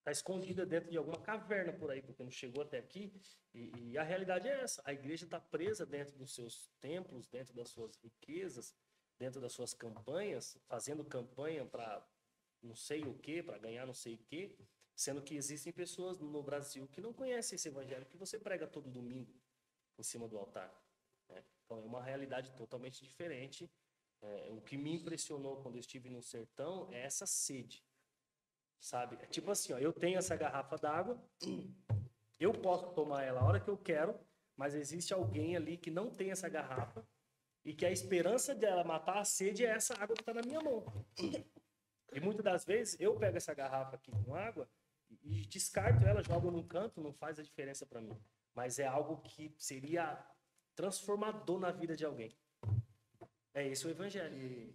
[0.00, 3.12] Está escondida dentro de alguma caverna por aí, porque não chegou até aqui.
[3.54, 7.54] E, e a realidade é essa: a igreja está presa dentro dos seus templos, dentro
[7.54, 8.74] das suas riquezas,
[9.18, 12.06] dentro das suas campanhas, fazendo campanha para
[12.62, 14.56] não sei o que, para ganhar não sei o que,
[14.94, 18.90] sendo que existem pessoas no Brasil que não conhecem esse evangelho que você prega todo
[18.90, 19.32] domingo
[19.96, 20.72] em cima do altar.
[21.28, 21.44] Né?
[21.64, 23.70] Então é uma realidade totalmente diferente.
[24.20, 27.84] É, o que me impressionou quando eu estive no sertão é essa sede,
[28.80, 29.16] sabe?
[29.20, 31.22] É tipo assim, ó, eu tenho essa garrafa d'água,
[32.40, 34.18] eu posso tomar ela a hora que eu quero,
[34.56, 37.06] mas existe alguém ali que não tem essa garrafa
[37.64, 40.60] e que a esperança dela matar a sede é essa água que está na minha
[40.60, 40.84] mão.
[42.10, 44.66] E muitas das vezes eu pego essa garrafa aqui com água
[45.22, 48.18] e descarto ela, jogo num canto, não faz a diferença para mim.
[48.54, 50.18] Mas é algo que seria
[50.74, 52.34] transformador na vida de alguém.
[53.58, 54.36] É esse o evangelho.
[54.36, 54.72] E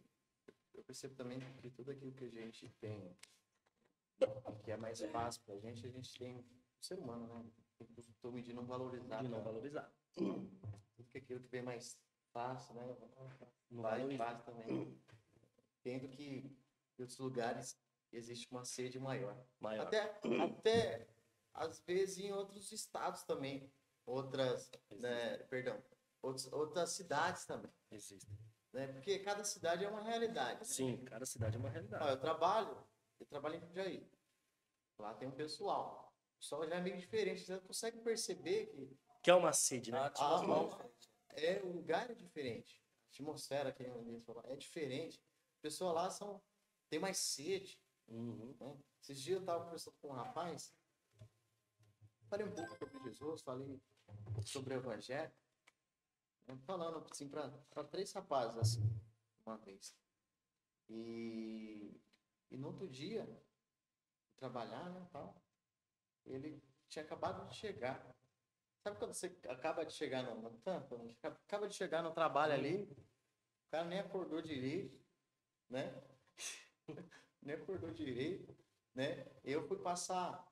[0.73, 3.17] eu percebo também que tudo aquilo que a gente tem,
[4.61, 6.45] que é mais fácil para a gente, a gente tem o
[6.81, 7.49] ser humano, né?
[7.77, 9.21] Tem costume de não valorizar.
[9.21, 9.89] De não valorizar.
[10.13, 10.51] Tudo
[11.09, 11.97] que aquilo que vem mais
[12.33, 12.97] fácil, né?
[13.71, 15.01] Vai fácil também.
[15.81, 16.23] Tendo que
[16.99, 17.79] em outros lugares
[18.11, 19.47] existe uma sede maior.
[19.61, 19.87] maior.
[19.87, 21.07] Até, até
[21.53, 23.71] às vezes em outros estados também.
[24.05, 25.81] Outras, né, perdão,
[26.21, 27.71] outros, outras cidades também.
[27.89, 28.37] Existem.
[28.73, 28.87] Né?
[28.87, 30.59] Porque cada cidade é uma realidade.
[30.59, 30.65] Né?
[30.65, 32.03] Sim, cada cidade é uma realidade.
[32.03, 32.83] Ó, eu trabalho,
[33.19, 34.11] eu trabalho em Jundiaí.
[34.97, 36.11] Lá tem um pessoal.
[36.33, 37.45] O pessoal já é meio diferente.
[37.45, 38.97] Você consegue perceber que.
[39.21, 39.99] Que é uma sede, né?
[40.17, 40.89] Ah,
[41.29, 42.83] é um lugar diferente.
[43.09, 43.85] atmosfera que
[44.25, 45.23] falam, é diferente.
[45.55, 46.41] As pessoas lá são,
[46.89, 47.79] tem mais sede.
[48.07, 48.55] Uhum.
[48.59, 48.77] Né?
[49.01, 50.73] Esses dias eu estava conversando com um rapaz,
[52.29, 53.81] falei um pouco sobre Jesus, falei
[54.45, 55.31] sobre o Evangelho?
[56.65, 59.01] Falando assim para três rapazes assim,
[59.45, 59.95] uma vez.
[60.89, 61.99] E,
[62.51, 63.27] e no outro dia,
[64.35, 65.41] trabalhar, né, tal,
[66.25, 68.05] ele tinha acabado de chegar.
[68.83, 72.83] Sabe quando você acaba de chegar no, no tampa, acaba de chegar no trabalho ali,
[72.83, 75.01] o cara nem acordou direito,
[75.69, 76.03] né?
[77.41, 78.55] nem acordou direito,
[78.93, 79.25] né?
[79.43, 80.45] Eu fui passar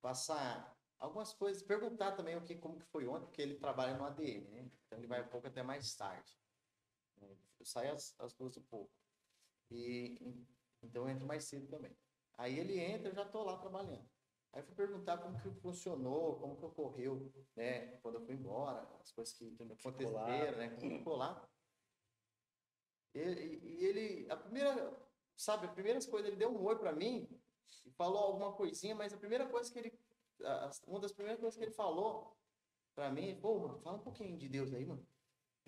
[0.00, 0.69] passar
[1.00, 4.48] algumas coisas, perguntar também o que como que foi ontem, porque ele trabalha no ADM,
[4.50, 4.70] né?
[4.86, 6.38] Então ele vai um pouco até mais tarde.
[7.58, 8.92] Eu saio às, às duas e pouco.
[9.70, 10.36] E
[10.82, 11.96] então eu entro mais cedo também.
[12.38, 14.08] Aí ele entra, eu já tô lá trabalhando.
[14.52, 17.98] Aí eu fui perguntar como que funcionou, como que ocorreu, né?
[17.98, 20.70] Quando eu fui embora, as coisas que aconteceram, né?
[20.70, 21.48] Como ficou lá.
[23.14, 24.96] E, e, ele, a primeira,
[25.36, 27.28] sabe, a primeira coisa, ele deu um oi para mim
[27.84, 29.92] e falou alguma coisinha, mas a primeira coisa que ele,
[30.86, 32.36] uma das primeiras coisas que ele falou
[32.94, 35.06] para mim, pô, mano, fala um pouquinho de Deus aí, mano.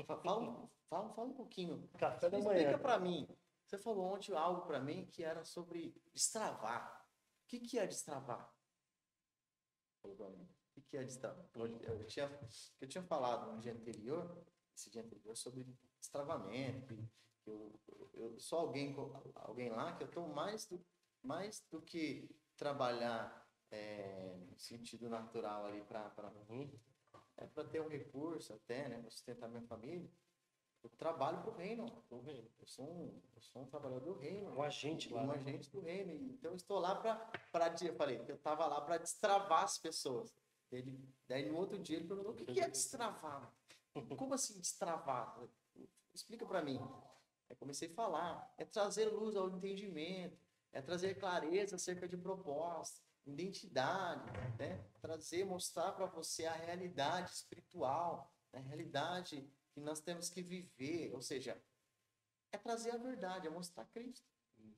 [0.07, 1.89] Fala, fala, fala um pouquinho.
[1.99, 2.71] Café da Explica manhã.
[2.71, 3.29] Explica para mim.
[3.65, 7.07] Você falou ontem algo para mim que era sobre destravar.
[7.45, 8.53] O que, que é destravar?
[10.03, 10.45] Falou para mim.
[10.45, 11.47] O que, que é destravar?
[11.55, 12.31] Eu tinha,
[12.81, 15.65] eu tinha falado no dia anterior, esse dia anterior, sobre
[15.99, 16.97] destravamento.
[17.47, 17.81] Eu,
[18.15, 18.95] eu sou alguém,
[19.35, 20.85] alguém lá que eu estou mais do,
[21.23, 23.42] mais do que trabalhar
[23.73, 26.13] é, no sentido natural ali para
[26.49, 26.71] Uhum.
[27.39, 30.09] é para ter um recurso até, né, para sustentar minha família.
[30.83, 31.87] Eu trabalho para o reino.
[32.25, 32.51] Reino.
[32.59, 34.55] Eu sou um, eu sou um trabalhador do reino.
[34.55, 35.23] Um agente lá.
[35.23, 35.35] Um né?
[35.35, 36.13] agente do reino.
[36.33, 37.31] Então eu estou lá para
[37.83, 40.35] eu falei, eu estava lá para destravar as pessoas.
[40.71, 43.55] Ele, daí no outro dia ele perguntou: "O que que é destravar?
[44.17, 45.39] Como assim destravar?
[46.13, 46.81] Explica para mim".
[47.49, 50.37] Aí comecei a falar, é trazer luz ao entendimento,
[50.73, 54.85] é trazer clareza acerca de proposta, identidade, né?
[55.01, 61.23] Trazer, mostrar para você a realidade espiritual, a realidade que nós temos que viver, ou
[61.23, 61.61] seja,
[62.51, 64.31] é trazer a verdade, é mostrar Cristo.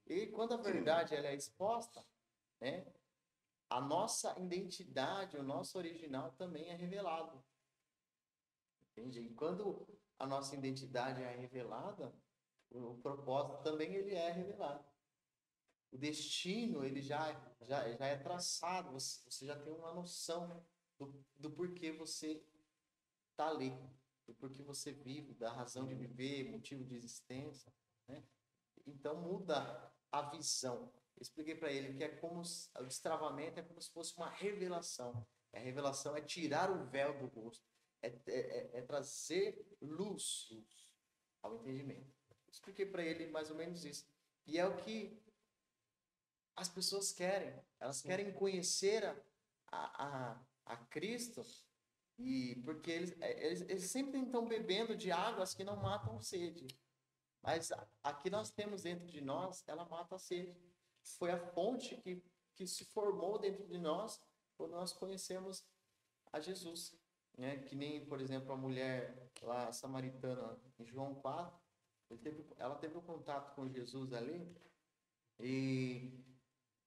[0.06, 2.04] E quando a verdade ela é exposta,
[2.60, 2.86] né,
[3.68, 7.42] a nossa identidade, o nosso original também é revelado.
[8.90, 9.20] Entende?
[9.20, 9.86] E quando
[10.18, 12.14] a nossa identidade é revelada,
[12.70, 14.84] o propósito também ele é revelado.
[15.94, 20.62] O destino ele já, já, já é traçado, você já tem uma noção
[20.98, 22.44] do, do porquê você
[23.30, 23.72] está ali
[24.26, 27.72] do porquê você vive, da razão de viver, motivo de existência,
[28.08, 28.22] né?
[28.86, 30.92] Então muda a visão.
[31.16, 35.26] Eu expliquei para ele que é como o destravamento é como se fosse uma revelação.
[35.52, 37.64] A revelação é tirar o véu do rosto,
[38.02, 40.50] é, é, é trazer luz,
[41.42, 42.12] ao entendimento.
[42.50, 44.06] Expliquei para ele mais ou menos isso.
[44.46, 45.22] E é o que
[46.56, 47.54] as pessoas querem.
[47.80, 49.16] Elas querem conhecer a,
[49.72, 51.44] a, a Cristo
[52.18, 56.66] e porque eles, eles, eles sempre estão bebendo de águas que não matam sede.
[57.42, 57.70] Mas
[58.02, 60.56] aqui nós temos dentro de nós, ela mata a sede.
[61.18, 62.22] Foi a fonte que,
[62.54, 64.20] que se formou dentro de nós
[64.56, 65.62] quando nós conhecemos
[66.32, 66.96] a Jesus.
[67.36, 67.58] Né?
[67.58, 71.60] Que nem, por exemplo, a mulher lá samaritana em João 4,
[72.22, 74.56] teve, ela teve um contato com Jesus ali
[75.40, 76.24] e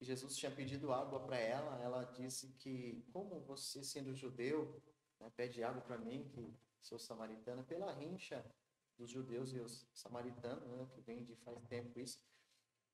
[0.00, 1.80] Jesus tinha pedido água para ela.
[1.82, 4.80] Ela disse que, como você sendo judeu,
[5.18, 8.44] né, pede água para mim, que sou samaritana, pela rincha
[8.96, 12.20] dos judeus e os samaritanos, né, que vem de faz tempo isso.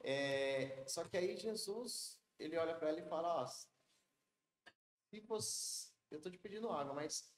[0.01, 6.19] É, só que aí Jesus, ele olha para ela e fala, ó, se você, eu
[6.19, 7.33] estou te pedindo água, mas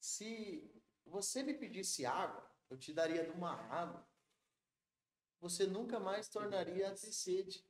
[0.00, 0.70] se
[1.04, 4.06] você me pedisse água, eu te daria de uma água,
[5.40, 7.66] você nunca mais tornaria a ter sede.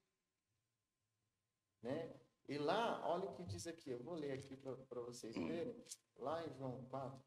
[1.83, 2.15] Né?
[2.49, 5.77] E lá, olha o que diz aqui, eu vou ler aqui para vocês verem,
[6.17, 7.21] lá em João 4,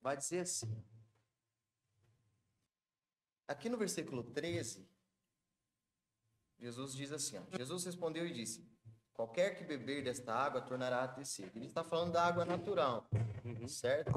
[0.00, 0.84] vai dizer assim,
[3.46, 4.88] aqui no versículo 13,
[6.58, 8.66] Jesus diz assim, ó, Jesus respondeu e disse,
[9.14, 11.22] qualquer que beber desta água tornará a ter.
[11.54, 13.08] Ele está falando da água natural,
[13.44, 13.68] Uhum.
[13.68, 14.10] certo?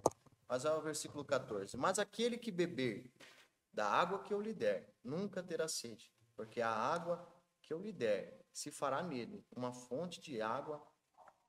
[0.47, 3.11] Mas olha o versículo 14, mas aquele que beber
[3.71, 7.27] da água que eu lhe der, nunca terá sede, porque a água
[7.61, 10.85] que eu lhe der se fará nele uma fonte de água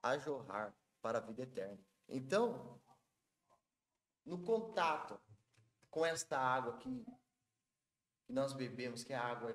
[0.02, 1.78] a jorrar para a vida eterna.
[2.08, 2.80] Então,
[4.24, 5.20] no contato
[5.90, 7.04] com esta água que,
[8.24, 9.54] que nós bebemos, que é a água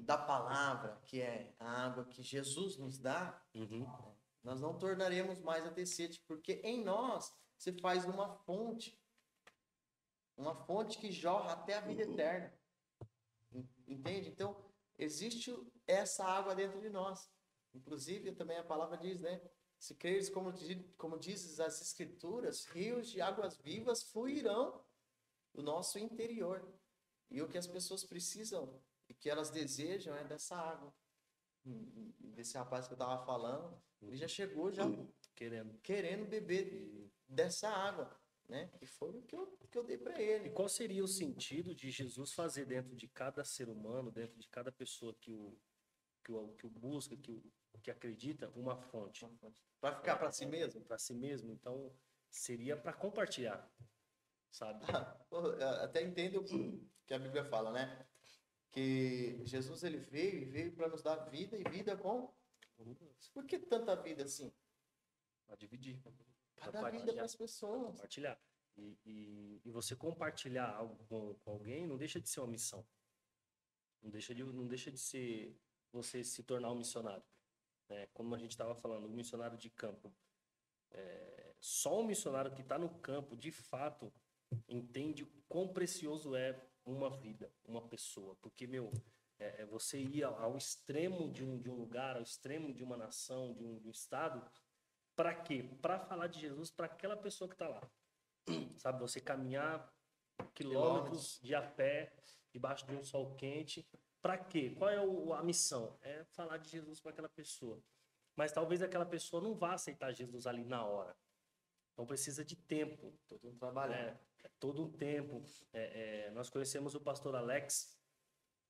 [0.00, 3.86] da palavra, que é a água que Jesus nos dá, Uhum.
[4.42, 8.98] nós não tornaremos mais a sede, porque em nós se faz uma fonte
[10.36, 12.50] uma fonte que jorra até a vida eterna.
[13.52, 14.30] En- Entende?
[14.30, 14.69] Então,
[15.02, 15.54] existe
[15.86, 17.30] essa água dentro de nós.
[17.74, 19.40] Inclusive, também a palavra diz, né?
[19.78, 20.52] Se creres, como,
[20.96, 24.84] como dizes as escrituras, rios de águas vivas fluirão
[25.54, 26.68] do nosso interior.
[27.30, 30.94] E o que as pessoas precisam e que elas desejam é dessa água.
[31.64, 34.84] Desse rapaz que eu estava falando, ele já chegou já
[35.34, 35.78] Querendo.
[35.80, 38.19] querendo beber dessa água,
[38.50, 38.70] né?
[38.82, 40.50] E foi o que eu, que eu dei para E ele.
[40.50, 44.72] qual seria o sentido de Jesus fazer dentro de cada ser humano, dentro de cada
[44.72, 45.56] pessoa que o,
[46.24, 47.30] que o, que o busca, que,
[47.72, 49.26] o, que acredita, uma fonte?
[49.80, 50.80] Vai ficar para si mesmo?
[50.82, 51.52] Para si mesmo.
[51.52, 51.94] Então,
[52.28, 53.70] seria para compartilhar,
[54.50, 54.84] sabe?
[55.30, 56.44] Eu Até entendo o
[57.06, 58.06] que a Bíblia fala, né?
[58.72, 62.32] Que Jesus ele veio e veio para nos dar vida e vida com.
[63.32, 64.52] Por que tanta vida assim?
[65.46, 66.00] Para dividir.
[66.60, 67.92] Para dar vida para as pessoas.
[67.92, 68.40] compartilhar.
[68.76, 72.86] E, e, e você compartilhar algo com, com alguém não deixa de ser uma missão.
[74.02, 75.58] Não deixa de, não deixa de ser
[75.92, 77.24] você se tornar um missionário.
[77.88, 78.06] né?
[78.14, 80.12] Como a gente estava falando, um missionário de campo.
[80.92, 84.12] É, só um missionário que está no campo, de fato,
[84.68, 88.36] entende o quão precioso é uma vida, uma pessoa.
[88.36, 88.90] Porque, meu,
[89.38, 92.82] é, é você ir ao, ao extremo de um, de um lugar, ao extremo de
[92.82, 94.48] uma nação, de um, de um estado,
[95.20, 95.62] para quê?
[95.82, 97.82] Para falar de Jesus para aquela pessoa que está lá.
[98.78, 99.92] Sabe, você caminhar
[100.54, 102.10] quilômetros de a pé,
[102.50, 103.86] debaixo de um sol quente.
[104.22, 104.74] Para quê?
[104.78, 105.98] Qual é o- a missão?
[106.00, 107.82] É falar de Jesus para aquela pessoa.
[108.34, 111.14] Mas talvez aquela pessoa não vá aceitar Jesus ali na hora.
[111.92, 113.12] Então precisa de tempo.
[113.28, 113.92] Todo um trabalho.
[113.92, 115.44] É, é todo um tempo.
[115.74, 117.94] É, é, nós conhecemos o pastor Alex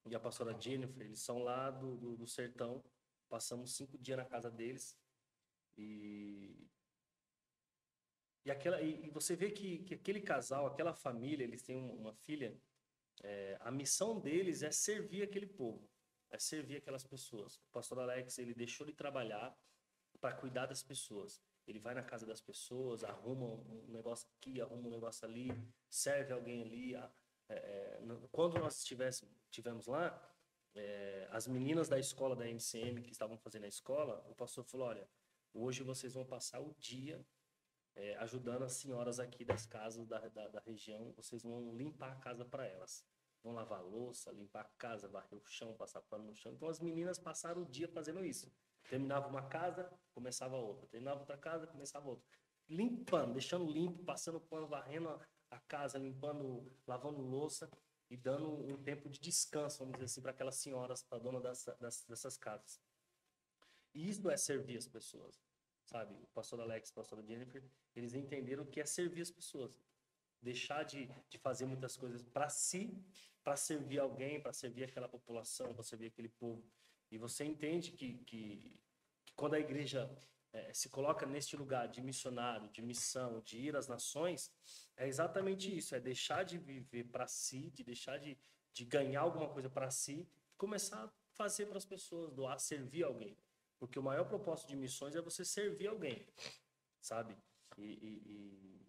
[0.08, 2.82] e a pastora Jennifer, eles são lá do, do, do sertão.
[3.28, 4.99] Passamos cinco dias na casa deles.
[5.80, 6.68] E,
[8.44, 12.14] e, aquela, e, você vê que, que aquele casal, aquela família, eles têm um- uma
[12.14, 12.50] filha.
[13.22, 15.86] é, a missão deles é servir aquele povo,
[16.30, 17.56] é servir aquelas pessoas.
[17.56, 19.54] O pastor Alex, ele deixou de trabalhar
[20.20, 21.38] para cuidar das pessoas.
[21.66, 25.48] Ele vai na casa das pessoas, arruma um negócio aqui, arruma um negócio ali,
[25.90, 26.94] serve alguém ali.
[26.94, 27.10] é,
[27.50, 28.00] é,
[28.32, 30.06] quando nós estivesse, tivemos lá,
[30.74, 34.86] é, as meninas da escola da MCM que estavam fazendo a escola, o pastor falou:
[34.88, 35.06] olha,
[35.52, 37.24] hoje vocês vão passar o dia
[37.96, 42.16] é, ajudando as senhoras aqui das casas da, da, da região, vocês vão limpar a
[42.16, 43.04] casa para elas.
[43.42, 46.52] Vão lavar louça, limpar a casa, varrer o chão, passar pano no chão.
[46.52, 48.52] Então as meninas passaram o dia fazendo isso.
[48.88, 50.86] Terminava uma casa, começava outra.
[50.88, 52.26] Terminava outra casa, começava outra.
[52.68, 55.08] Limpando, deixando limpo, passando pano, varrendo
[55.50, 57.70] a, casa, limpando, lavando louça
[58.10, 61.40] e dando um tempo de descanso, vamos dizer assim, para aquelas senhoras, para a dona
[61.40, 62.80] dessa- das- dessas casas.
[63.94, 65.42] E isso é servir as pessoas,
[65.84, 66.14] sabe?
[66.14, 67.62] O pastor Alex, a pastora Jennifer,
[67.94, 69.72] eles entenderam que é servir as pessoas.
[70.40, 72.96] Deixar de, de fazer muitas coisas para si,
[73.42, 76.64] para servir alguém, para servir aquela população, para servir aquele povo.
[77.10, 78.72] E você entende que, que,
[79.22, 80.10] que quando a igreja
[80.52, 84.50] eh, se coloca neste lugar de missionário, de missão, de ir às nações,
[84.96, 88.38] é exatamente isso: é deixar de viver para si, de deixar de,
[88.72, 93.36] de ganhar alguma coisa para si, começar a fazer para as pessoas, doar, servir alguém.
[93.80, 96.24] Porque o maior propósito de missões é você servir alguém,
[97.00, 97.36] sabe?
[97.78, 98.86] E, e, e-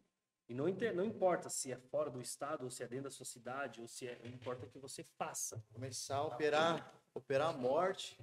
[0.49, 3.09] e não, inter- não importa se é fora do estado, ou se é dentro da
[3.09, 4.19] sua cidade, ou se é.
[4.27, 8.17] Importa que você faça Começar a operar, operar a morte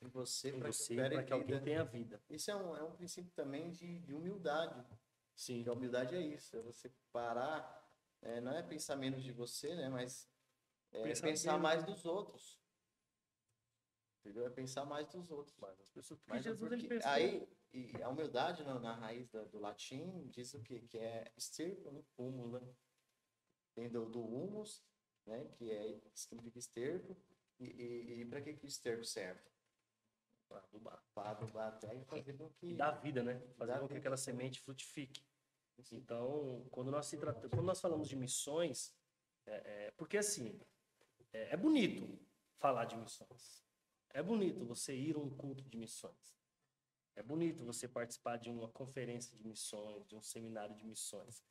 [0.00, 2.22] em você para que que alguém tenha vida.
[2.30, 4.80] Isso é um, é um princípio também de, de humildade.
[5.34, 5.64] Sim.
[5.64, 7.84] Que a humildade é isso, é você parar,
[8.22, 9.88] é, não é pensar menos de você, né?
[9.88, 10.30] Mas
[10.92, 11.60] é Pensar pensar, bem.
[11.62, 12.60] mais dos outros.
[14.26, 14.44] Entendeu?
[14.44, 15.54] É pensar mais dos outros.
[15.58, 16.18] Mas as pessoas.
[16.18, 17.10] Porque Mas é Jesus porque- ele pensou.
[17.12, 20.80] aí, e a humildade na, na raiz da- do latim diz o quê?
[20.80, 22.02] Que é esterco, né?
[22.18, 22.74] Humus, né?
[23.74, 24.82] Tem do, do humus,
[25.24, 25.44] né?
[25.56, 27.16] Que, é, significa esterco.
[27.60, 29.40] E, e, e para que, que o esterco serve?
[30.48, 31.04] Para adubar.
[31.14, 32.66] Para adubar a terra e fazer com que...
[32.70, 33.40] E dá vida, né?
[33.56, 35.24] Fazer com que aquela semente frutifique.
[35.92, 38.92] Então, quando nós, se trata, quando nós falamos de missões,
[39.46, 40.58] é, é- porque assim,
[41.32, 42.18] é, é bonito
[42.58, 43.65] falar de missões.
[44.16, 46.34] É bonito você ir a um culto de missões.
[47.14, 51.44] É bonito você participar de uma conferência de missões, de um seminário de missões.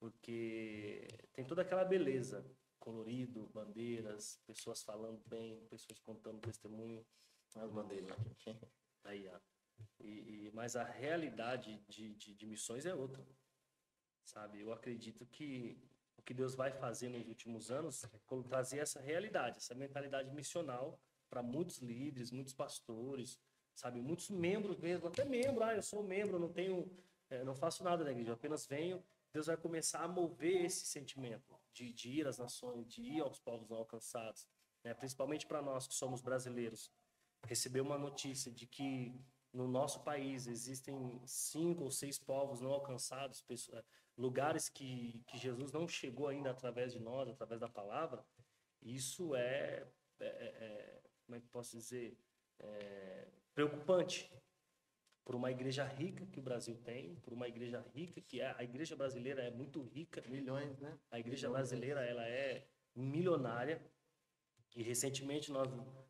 [0.00, 7.06] Porque tem toda aquela beleza, colorido, bandeiras, pessoas falando bem, pessoas contando testemunho.
[7.54, 8.16] As bandeiras.
[9.04, 9.38] Aí, ó.
[10.00, 10.08] E,
[10.46, 13.22] e- mas a realidade de, de, de missões é outra.
[14.24, 14.62] Sabe?
[14.62, 15.78] Eu acredito que
[16.16, 20.98] o que Deus vai fazer nos últimos anos é trazer essa realidade, essa mentalidade missional
[21.28, 23.38] para muitos líderes, muitos pastores,
[23.74, 24.00] sabe?
[24.00, 25.62] Muitos membros mesmo, até membro.
[25.64, 26.90] Ah, eu sou membro, não tenho,
[27.30, 29.02] eh, não faço nada na igreja, eu apenas venho
[29.32, 33.38] Deus vai começar a mover esse sentimento de, de ir às nações, de ir aos
[33.38, 34.48] povos não alcançados,
[34.82, 34.94] né?
[34.94, 36.90] principalmente para nós que somos brasileiros.
[37.46, 39.14] Receber uma notícia de que
[39.52, 43.84] no nosso país existem cinco ou seis povos não alcançados, pessoas,
[44.16, 48.24] lugares que, que Jesus não chegou ainda através de nós, através da palavra,
[48.82, 49.86] isso é,
[50.20, 52.16] é, é, é como é que posso dizer,
[52.58, 54.32] é, preocupante
[55.22, 58.64] por uma igreja rica que o Brasil tem, por uma igreja rica que é a
[58.64, 60.98] igreja brasileira é muito rica, milhões, né?
[61.10, 63.78] A igreja brasileira ela é milionária
[64.74, 65.68] e recentemente nós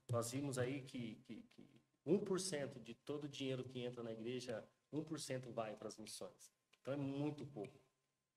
[0.08, 1.68] nós vimos aí que, que, que
[2.06, 6.54] 1% de todo o dinheiro que entra na igreja, 1% vai para as missões.
[6.80, 7.76] Então é muito pouco.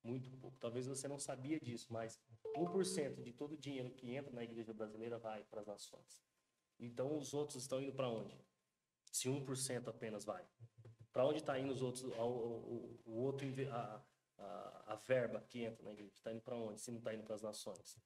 [0.04, 0.58] Muito pouco.
[0.58, 2.20] Talvez você não sabia disso, mas
[2.58, 6.31] 1% de todo o dinheiro que entra na igreja brasileira vai para as nações.
[6.82, 8.36] Então os outros estão indo para onde?
[9.12, 10.44] Se 1% apenas vai.
[11.14, 14.02] Para onde está indo os outros, o, o, o outro, a,
[14.38, 16.14] a, a, verba que entra na igreja?
[16.16, 16.82] Está indo para onde?
[16.82, 17.98] Se não está indo para as nações.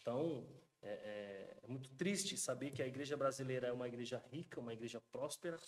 [0.00, 0.46] Então,
[0.82, 4.72] é, é, é, muito triste saber que a igreja brasileira é uma igreja rica, uma
[4.72, 5.58] igreja próspera,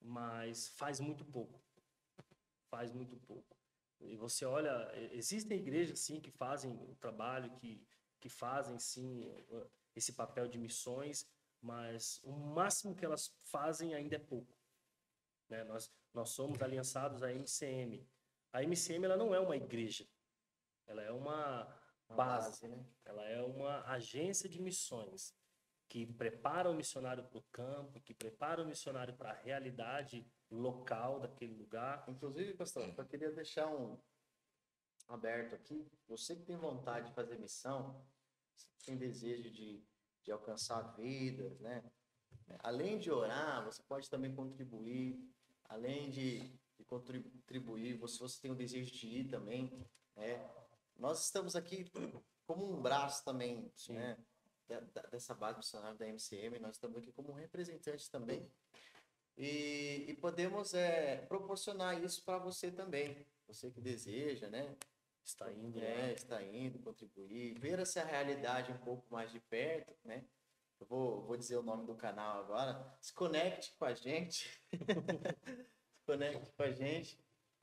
[0.00, 1.60] mas faz muito pouco.
[2.68, 3.56] Faz muito pouco.
[4.00, 7.80] E você olha, existem igrejas sim que fazem o trabalho, que,
[8.20, 9.32] que fazem sim
[9.94, 11.26] esse papel de missões,
[11.64, 14.54] mas o máximo que elas fazem ainda é pouco.
[15.48, 15.64] Né?
[15.64, 18.06] Nós, nós somos aliançados à MCM.
[18.52, 20.06] A MCM ela não é uma igreja,
[20.86, 21.64] ela é uma
[22.06, 22.86] base, base né?
[23.04, 25.34] ela é uma agência de missões
[25.88, 31.18] que prepara o missionário para o campo, que prepara o missionário para a realidade local
[31.18, 32.04] daquele lugar.
[32.08, 33.98] Inclusive, pastor, eu queria deixar um
[35.08, 35.90] aberto aqui.
[36.08, 38.06] Você que tem vontade de fazer missão,
[38.84, 39.82] tem desejo de
[40.24, 41.84] de alcançar vidas, né?
[42.60, 45.18] Além de orar, você pode também contribuir.
[45.68, 46.40] Além de,
[46.76, 49.70] de contribuir, você, você tem o desejo de ir também,
[50.16, 50.50] né?
[50.96, 51.90] Nós estamos aqui
[52.46, 53.94] como um braço também, Sim.
[53.94, 54.18] né?
[54.66, 58.50] Da, da, dessa base missionária da MCM, nós estamos aqui como representantes também.
[59.36, 64.74] E, e podemos é, proporcionar isso para você também, você que deseja, né?
[65.24, 65.78] Está indo.
[65.78, 66.12] É, né?
[66.12, 70.24] está indo, contribuir, ver essa realidade um pouco mais de perto, né?
[70.78, 72.94] Eu vou, vou dizer o nome do canal agora.
[73.00, 74.60] Se conecte com a gente.
[75.96, 77.18] Se conecte com a gente,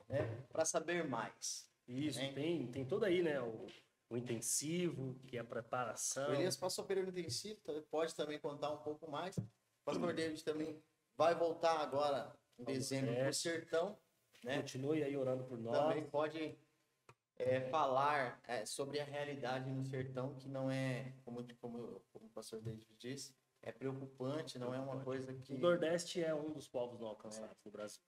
[0.08, 0.22] né?
[0.50, 1.70] Para saber mais.
[1.86, 2.32] Isso, né?
[2.32, 3.40] tem, tem todo aí, né?
[3.40, 3.66] O,
[4.10, 6.30] o intensivo, que é a preparação.
[6.30, 7.60] O Elias passou período intensivo,
[7.90, 9.36] pode também contar um pouco mais.
[9.38, 10.82] O pastor David também
[11.16, 13.98] vai voltar agora em dezembro para o sertão.
[14.44, 14.56] Né?
[14.56, 15.78] Continue aí orando por nós.
[15.78, 16.58] Também pode
[17.38, 22.30] é, falar é, sobre a realidade no sertão, que não é, como, como, como o
[22.30, 25.54] pastor David disse, é preocupante, não é uma coisa que.
[25.54, 27.64] O Nordeste é um dos povos não alcançados é.
[27.64, 28.02] do Brasil.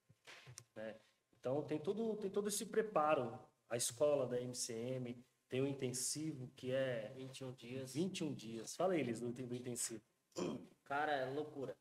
[0.74, 0.96] Né?
[1.38, 3.38] Então tem todo, tem todo esse preparo.
[3.68, 7.12] A escola da MCM tem o intensivo, que é.
[7.16, 7.94] 21 dias.
[7.94, 8.74] 21 dias.
[8.74, 10.02] Fala eles do, do intensivo.
[10.84, 11.76] Cara, é loucura.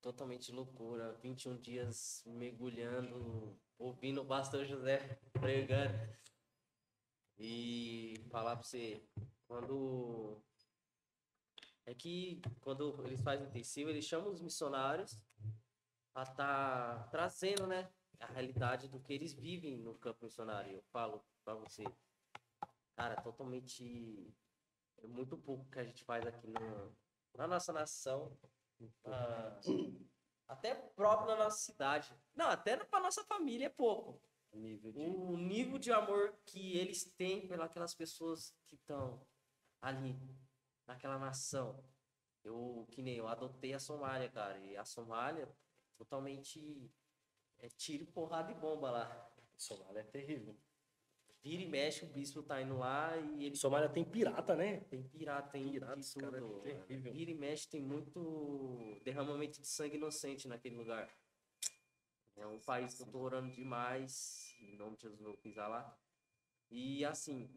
[0.00, 1.12] Totalmente loucura.
[1.22, 5.94] 21 dias mergulhando, ouvindo o pastor José pregando.
[7.44, 9.02] E falar pra você,
[9.48, 10.40] quando.
[11.84, 15.20] É que quando eles fazem intensivo, eles chamam os missionários
[16.14, 17.90] a tá trazendo, né?
[18.20, 20.70] A realidade do que eles vivem no campo missionário.
[20.70, 21.82] Eu falo pra você,
[22.94, 24.32] cara, totalmente.
[24.98, 26.96] É muito pouco que a gente faz aqui no,
[27.34, 28.38] na nossa nação.
[29.04, 29.60] Ah,
[30.46, 32.14] até próprio na nossa cidade.
[32.36, 34.22] Não, até pra nossa família é pouco.
[34.52, 34.98] Nível de...
[35.00, 39.24] O nível de amor que eles têm pelas pessoas que estão
[39.80, 40.16] ali,
[40.86, 41.82] naquela nação.
[42.44, 44.58] Eu, que nem eu adotei a Somália, cara.
[44.58, 45.48] E a Somália,
[45.96, 46.90] totalmente.
[47.58, 49.32] É tiro, porrada e bomba lá.
[49.56, 50.56] Somália é terrível.
[51.42, 53.56] Vira e mexe, o bispo tá indo lá e ele.
[53.56, 54.80] Somália tem pirata, né?
[54.82, 56.30] Tem pirata, tem pirata, tudo.
[56.30, 57.12] Cara, é terrível.
[57.12, 61.08] Vira e mexe, tem muito derramamento de sangue inocente naquele lugar.
[62.36, 64.54] É um país que eu tô orando demais.
[64.60, 65.98] Em nome de Jesus, eu pisar lá.
[66.70, 67.48] E assim,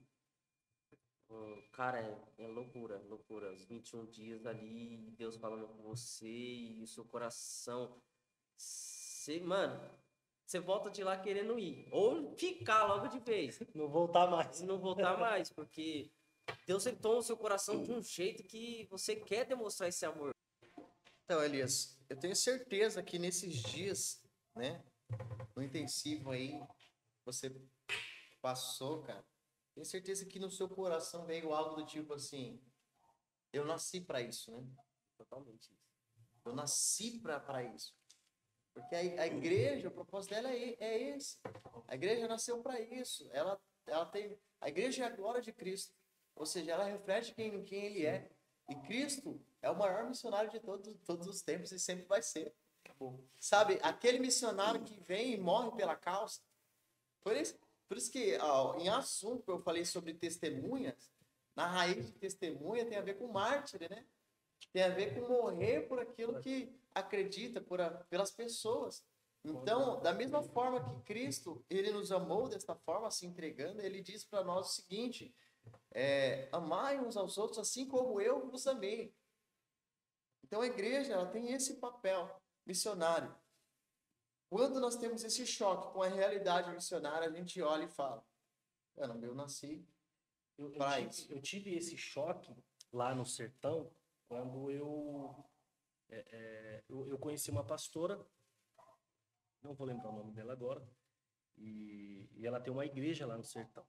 [1.71, 3.51] cara, é, é, loucura, loucura.
[3.53, 7.95] Os 21 dias ali, Deus falando com você e o seu coração.
[8.57, 9.79] Você, mano,
[10.45, 11.87] você volta de lá querendo ir.
[11.91, 13.59] Ou ficar logo de vez.
[13.73, 14.61] Não voltar mais.
[14.61, 16.11] Não voltar mais, porque
[16.67, 20.31] Deus ele toma o seu coração de um jeito que você quer demonstrar esse amor.
[21.23, 24.23] Então, Elias, eu tenho certeza que nesses dias
[24.55, 24.83] né?
[25.55, 26.59] No intensivo aí,
[27.23, 27.55] você
[28.41, 29.25] passou, cara.
[29.73, 32.61] Tenho certeza que no seu coração veio algo do tipo assim:
[33.51, 34.67] eu nasci para isso, né?
[35.17, 35.85] Totalmente isso.
[36.45, 37.95] Eu nasci para isso.
[38.73, 41.39] Porque a, a, igreja, o propósito dela é, é esse.
[41.87, 43.27] A igreja nasceu para isso.
[43.31, 45.93] Ela ela tem, a igreja é a glória de Cristo.
[46.35, 48.29] Ou seja, ela reflete quem, quem ele é.
[48.69, 52.53] E Cristo é o maior missionário de todos, todos os tempos e sempre vai ser.
[53.39, 56.39] Sabe, aquele missionário que vem e morre pela causa.
[57.23, 57.57] Por isso,
[57.87, 61.11] por isso que ó, em assunto eu falei sobre testemunhas,
[61.55, 64.05] na raiz de testemunha tem a ver com mártir, né?
[64.71, 69.05] Tem a ver com morrer por aquilo que acredita, por a, pelas pessoas.
[69.43, 74.25] Então, da mesma forma que Cristo, ele nos amou desta forma, se entregando, ele diz
[74.25, 75.33] para nós o seguinte:
[75.91, 79.13] é, amai uns aos outros assim como eu vos amei.
[80.43, 82.29] Então, a igreja ela tem esse papel
[82.65, 83.35] missionário.
[84.49, 88.25] Quando nós temos esse choque com a realidade missionária, a gente olha e fala:
[88.95, 89.85] eu, eu nasci
[90.57, 92.55] Eu, eu, tive, eu tive esse choque
[92.91, 93.91] lá no sertão
[94.27, 95.45] quando eu,
[96.09, 98.25] é, é, eu, eu conheci uma pastora,
[99.61, 100.87] não vou lembrar o nome dela agora,
[101.57, 103.85] e, e ela tem uma igreja lá no sertão.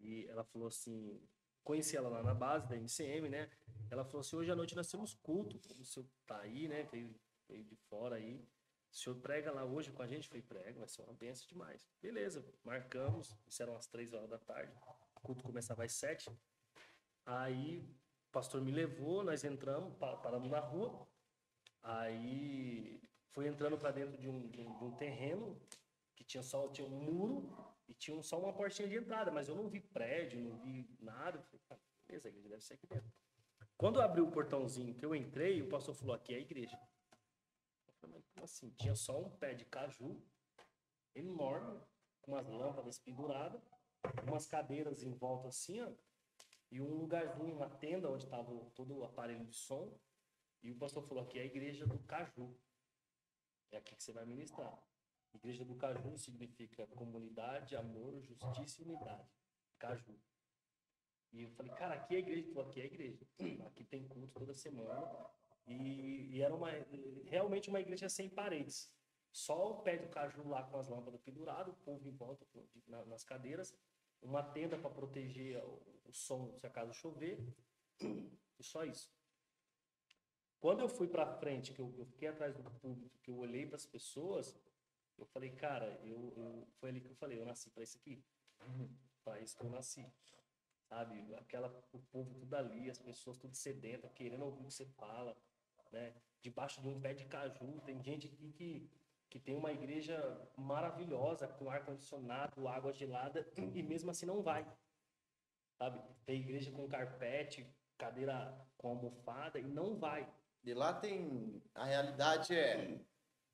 [0.00, 1.20] E ela falou assim,
[1.62, 3.50] conheci ela lá na base da MCM, né?
[3.90, 6.82] Ela falou assim, hoje à noite nós temos culto, o senhor tá aí, né?
[6.84, 7.14] Veio,
[7.48, 8.36] veio de fora aí.
[8.90, 10.28] O senhor prega lá hoje com a gente?
[10.28, 11.88] Falei, prega, vai ser uma benção demais.
[12.00, 14.72] Beleza, marcamos, isso eram umas três horas da tarde.
[15.16, 16.30] O culto começava às sete.
[17.24, 17.78] Aí
[18.28, 21.06] o pastor me levou, nós entramos, pa- paramos na rua.
[21.82, 23.00] Aí
[23.30, 25.60] foi entrando para dentro de um, de um- de um terreno
[26.14, 29.54] que tinha só tinha um muro e tinha só uma portinha de entrada, mas eu
[29.54, 31.38] não vi prédio, não vi nada.
[31.38, 31.78] Eu falei, "Ah,
[32.08, 33.12] beleza, a igreja deve ser aqui dentro.
[33.76, 36.80] Quando eu abri o portãozinho que eu entrei, o pastor falou: aqui é a igreja.
[37.86, 38.70] Eu falei, mas como assim?
[38.70, 40.22] Tinha só um pé de caju
[41.14, 41.80] enorme,
[42.22, 43.60] com umas lâmpadas penduradas,
[44.26, 45.92] umas cadeiras em volta assim, ó,
[46.70, 50.00] e um lugarzinho, uma tenda onde estava todo o aparelho de som.
[50.62, 52.58] E o pastor falou: aqui é a igreja do caju.
[53.70, 54.82] É aqui que você vai ministrar.
[55.34, 59.28] Igreja do Caju significa comunidade, amor, justiça e unidade.
[59.78, 60.14] Caju.
[61.32, 62.60] E eu falei, cara, aqui é igreja.
[62.60, 63.26] Aqui é igreja.
[63.66, 65.30] Aqui tem culto toda semana.
[65.66, 66.68] E, e era uma,
[67.24, 68.92] realmente uma igreja sem paredes.
[69.32, 72.46] Só o pé do caju lá com as lâmpadas penduradas, o povo em volta
[73.06, 73.74] nas cadeiras,
[74.20, 77.38] uma tenda para proteger o, o som se acaso chover.
[78.58, 79.10] E só isso.
[80.60, 83.66] Quando eu fui para frente, que eu, eu fiquei atrás do público, que eu olhei
[83.66, 84.56] para as pessoas,
[85.18, 88.22] eu falei, cara, eu, eu- foi ali que eu falei, eu nasci para isso aqui.
[89.24, 90.06] Para isso que eu nasci.
[90.88, 91.34] Sabe?
[91.36, 95.36] Aquela, o povo tudo ali, as pessoas tudo sedenta, querendo ouvir o que você fala,
[95.90, 96.14] né?
[96.40, 98.90] Debaixo de um pé de caju, tem gente aqui que,
[99.30, 100.18] que tem uma igreja
[100.56, 104.66] maravilhosa, com ar-condicionado, água gelada, e mesmo assim não vai.
[105.78, 106.02] Sabe?
[106.26, 110.28] Tem igreja com carpete, cadeira com almofada, e não vai.
[110.64, 111.62] E lá tem.
[111.74, 113.00] A realidade é.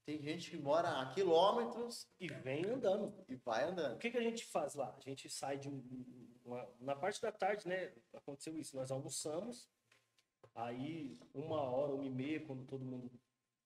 [0.08, 3.12] Tem gente que mora a quilômetros E vem andando.
[3.28, 3.98] e vai O andando.
[3.98, 4.96] que, que a gente faz lá?
[4.96, 7.92] A gente sai de um- uma, na parte da tarde, né?
[8.14, 8.74] Aconteceu isso.
[8.74, 9.68] Nós almoçamos,
[10.54, 13.10] aí uma hora, uma e meia, quando todo mundo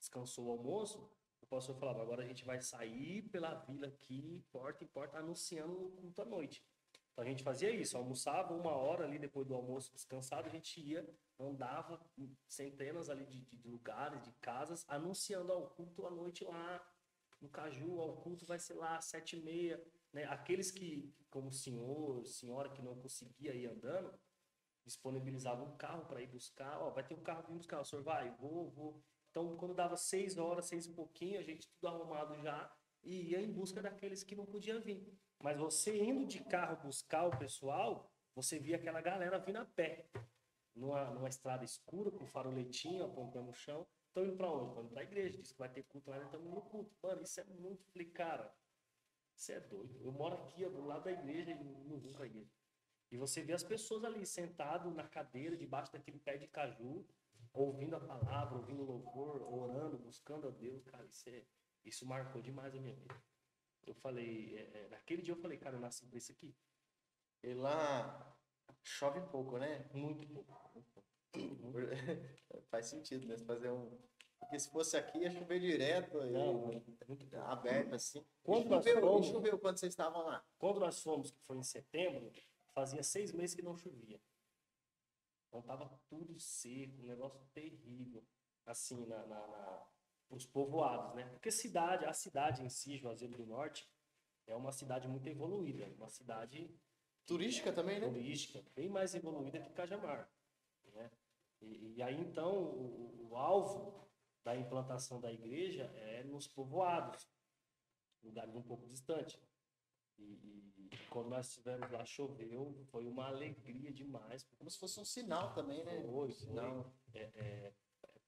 [0.00, 1.08] descansou o almoço,
[1.40, 5.80] o pastor falava: agora a gente vai sair pela vila aqui, porta em porta, anunciando
[5.86, 6.60] o culto à noite.
[7.12, 10.80] Então a gente fazia isso, almoçava uma hora ali depois do almoço descansado, a gente
[10.80, 11.06] ia,
[11.38, 12.00] andava
[12.48, 16.82] centenas ali de, de lugares, de casas, anunciando ao culto à noite lá
[17.42, 20.24] no Caju, ó, o culto vai ser lá às sete e meia, né?
[20.24, 24.16] Aqueles que, como senhor, senhora que não conseguia ir andando,
[24.84, 28.02] disponibilizavam um carro para ir buscar, ó, vai ter um carro vindo buscar, o senhor
[28.02, 29.02] vai, vou, vou.
[29.30, 33.40] Então, quando dava seis horas, seis e pouquinho, a gente tudo arrumado já e ia
[33.40, 35.04] em busca daqueles que não podiam vir.
[35.42, 40.08] Mas você indo de carro buscar o pessoal, você via aquela galera vindo a pé,
[40.74, 43.86] numa, numa estrada escura, com faroletinho apontando no chão.
[44.06, 44.68] Estão indo para onde?
[44.68, 45.38] Estão indo para a igreja.
[45.38, 46.94] Diz que vai ter culto lá, nós estamos indo no culto.
[47.02, 47.84] Mano, isso é muito.
[47.92, 48.54] Falei, cara,
[49.36, 50.00] isso é doido.
[50.00, 52.50] Eu moro aqui do lado da igreja e não vou para igreja.
[53.10, 57.04] E você vê as pessoas ali sentado na cadeira, debaixo daquele pé de caju,
[57.52, 60.84] ouvindo a palavra, ouvindo o louvor, orando, buscando a Deus.
[60.84, 61.44] Cara, isso, é,
[61.84, 63.14] isso marcou demais a minha vida.
[63.86, 66.54] Eu falei, é, é, naquele dia eu falei, cara, eu nasci pra isso aqui.
[67.42, 68.36] E lá
[68.82, 69.88] chove pouco, né?
[69.92, 71.04] Muito pouco.
[72.70, 73.38] Faz sentido, né?
[73.38, 73.98] Fazer um.
[74.38, 77.36] Porque se fosse aqui, ia chover direto, e Não, muito pouco.
[77.36, 78.24] aberto assim.
[78.42, 80.44] Quando e nós choveu, fomos- choveu quando vocês estavam lá.
[80.58, 82.30] Quando nós fomos, que foi em setembro,
[82.74, 84.20] fazia seis meses que não chovia.
[85.48, 88.24] Então tava tudo seco, um negócio terrível,
[88.66, 89.86] assim, na, na, na,
[90.32, 91.28] pros povoados, né?
[91.28, 93.86] Porque cidade, a cidade em si, Juazeiro do Norte,
[94.46, 96.74] é uma cidade muito evoluída, uma cidade
[97.26, 98.08] Turística também, né?
[98.08, 100.28] turística, bem mais evoluída que Cajamar.
[100.94, 101.10] Né?
[101.60, 104.08] E, e aí, então, o, o alvo
[104.42, 107.28] da implantação da igreja é nos povoados,
[108.22, 109.38] lugares um pouco distantes.
[110.18, 114.44] E, e- e quando nós estivemos lá, choveu, foi uma alegria demais.
[114.58, 116.02] Como se fosse um sinal também, né?
[116.10, 116.92] Foi, Um sinal.
[117.14, 117.74] É, é,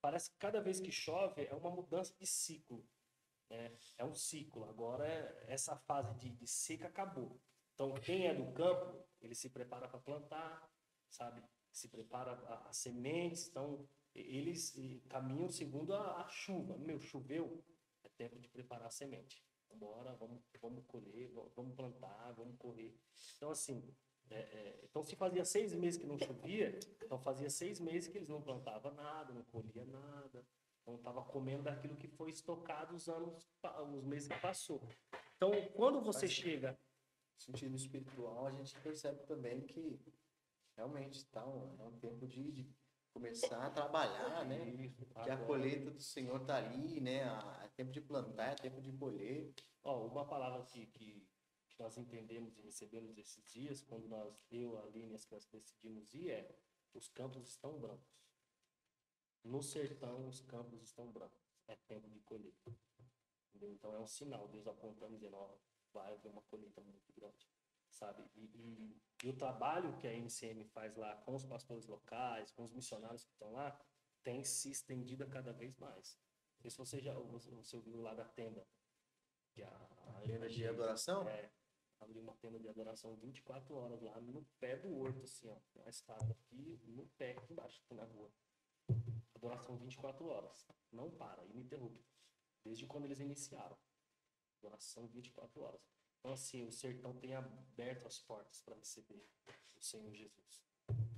[0.05, 2.81] parece que cada vez que chove é uma mudança de ciclo.
[3.49, 3.63] né?
[3.97, 4.63] É um ciclo.
[4.73, 5.05] Agora,
[5.47, 7.31] essa fase de, de seca acabou.
[7.73, 8.87] Então, quem é do campo,
[9.21, 10.53] ele se prepara para plantar,
[11.09, 11.43] sabe?
[11.71, 13.47] Se prepara a, a sementes.
[13.49, 14.61] Então, eles
[15.09, 16.77] caminham segundo a, a chuva.
[16.77, 17.63] Meu, choveu,
[18.03, 19.43] é tempo de preparar a semente.
[19.73, 22.97] Bora, vamos, vamos colher, va- vamos plantar, vamos correr.
[23.35, 23.83] Então, assim,
[24.29, 28.17] é, é, então se fazia seis meses que não chovia, então fazia seis meses que
[28.17, 30.45] eles não plantavam nada, não colhia nada,
[30.85, 33.47] não estava comendo daquilo que foi estocado os anos,
[33.93, 34.81] os meses que passou.
[35.37, 36.77] Então, quando você chega,
[37.37, 39.99] sentido espiritual, a gente percebe também que
[40.77, 42.69] realmente tá um, é um tempo de, de
[43.13, 44.69] começar a trabalhar, né?
[44.69, 47.23] Isso, Que a colheita do Senhor tá ali, né?
[47.23, 49.53] A- É tempo de plantar, é tempo de colher.
[49.83, 51.24] Ó, uma palavra que, que,
[51.75, 55.49] que nós entendemos e recebemos esses dias, quando nós, eu, a Aline e as crianças
[55.51, 56.57] decidimos ir, é
[56.93, 58.15] os campos estão brancos.
[59.43, 61.43] No sertão, os campos estão brancos.
[61.67, 62.55] É tempo de colher.
[63.49, 63.71] Entendeu?
[63.73, 65.55] Então é um sinal, Deus apontando, dizendo, ó,
[65.93, 67.47] vai haver uma colheita muito grande.
[67.89, 68.23] Sabe?
[68.35, 72.63] E, e- e o trabalho que a MCM faz lá com os pastores locais, com
[72.63, 73.79] os missionários que estão lá,
[74.23, 76.17] tem se estendido a cada vez mais.
[76.55, 78.67] Não sei se você já você, você ouviu lá da tenda.
[79.51, 81.27] Que a, a Tenda de adoração?
[81.29, 81.49] é,
[81.99, 85.57] abriu uma tenda de adoração 24 horas lá no pé do horto, assim, ó.
[85.75, 88.31] Uma escada aqui, no pé aqui embaixo, aqui na rua.
[89.35, 90.67] Adoração 24 horas.
[90.91, 92.05] Não para, ininterrupto.
[92.63, 93.77] Desde quando eles iniciaram.
[94.59, 95.81] Adoração 24 horas.
[96.19, 99.27] Então, assim, o sertão tem aberto as portas para receber
[99.75, 100.63] o Senhor Jesus.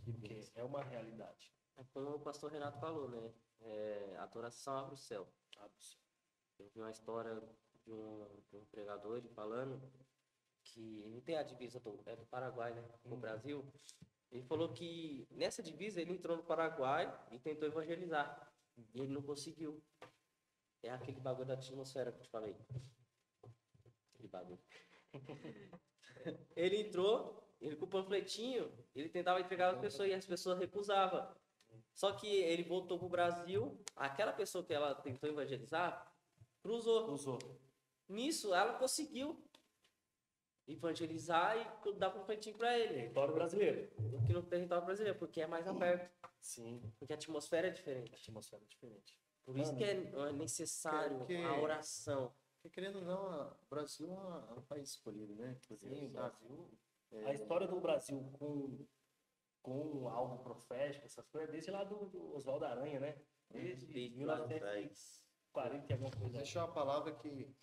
[0.03, 1.53] Porque é uma realidade.
[1.77, 3.33] É como o pastor Renato falou, né?
[3.61, 5.27] É, adoração abre o céu.
[5.57, 6.01] Abre o céu.
[6.59, 7.41] Eu vi uma história
[7.85, 9.79] de um, de um pregador ele falando
[10.77, 12.83] que não tem a divisa do, é do Paraguai, né?
[13.03, 13.65] Com o Brasil.
[14.31, 18.53] Ele falou que nessa divisa ele entrou no Paraguai e tentou evangelizar.
[18.93, 19.81] E ele não conseguiu.
[20.83, 22.55] É aquele bagulho da atmosfera que eu te falei.
[24.13, 24.59] Aquele bagulho.
[26.55, 31.27] ele entrou, ele com o panfletinho, ele tentava entregar às pessoas e as pessoas recusavam.
[31.95, 36.13] Só que ele voltou pro Brasil, aquela pessoa que ela tentou evangelizar,
[36.61, 37.11] cruzou.
[37.11, 37.39] Usou.
[38.07, 39.43] Nisso, ela conseguiu
[40.67, 41.55] evangelizar
[41.85, 42.93] e dar panfletinho para ele.
[42.93, 43.89] Território brasileiro.
[44.21, 46.11] Aqui no território brasileiro, porque é mais aberto.
[46.39, 46.81] Sim.
[46.99, 48.13] Porque a atmosfera é A diferente.
[48.13, 49.17] atmosfera é diferente.
[49.45, 52.33] Por isso que é é necessário Porque- a oração.
[52.61, 55.57] Porque, querendo ou não, a- o Brasil é é um país escolhido, né?
[55.67, 56.09] por Sim, o?
[56.09, 56.79] Brasil.
[57.25, 58.85] A história do Brasil com,
[59.61, 63.15] com algo profético, essas coisas, desde lá do, do Oswaldo Aranha, né?
[63.49, 65.23] Desde Desde lá atrás.
[65.53, 66.37] 1940 e alguma coisa.
[66.37, 67.55] Deixa uma palavra que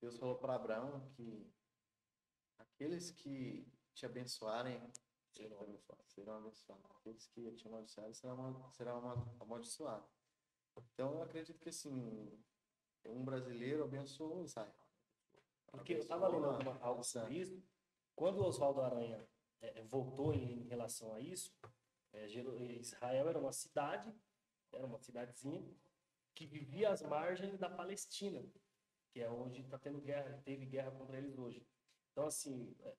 [0.00, 1.50] Deus falou para Abraão que
[2.58, 4.80] aqueles que te abençoarem
[5.32, 6.06] serão abençoados.
[6.12, 6.90] Serão abençoados.
[6.96, 10.08] Aqueles que te amaldiçoarem serão, serão amal- amaldiçoados.
[10.76, 12.30] Então eu acredito que assim,
[13.06, 14.72] um brasileiro abençoou Israel.
[15.70, 17.62] Porque eu estava lendo alguma, algo sobre isso.
[18.14, 19.28] Quando o Oswaldo Aranha
[19.60, 21.52] eh, voltou em, em relação a isso,
[22.12, 24.12] eh, Jeru- Israel era uma cidade,
[24.72, 25.68] era uma cidadezinha,
[26.34, 28.40] que vivia às margens da Palestina,
[29.10, 31.66] que é onde está tendo guerra, teve guerra contra eles hoje.
[32.12, 32.96] Então, assim, eh,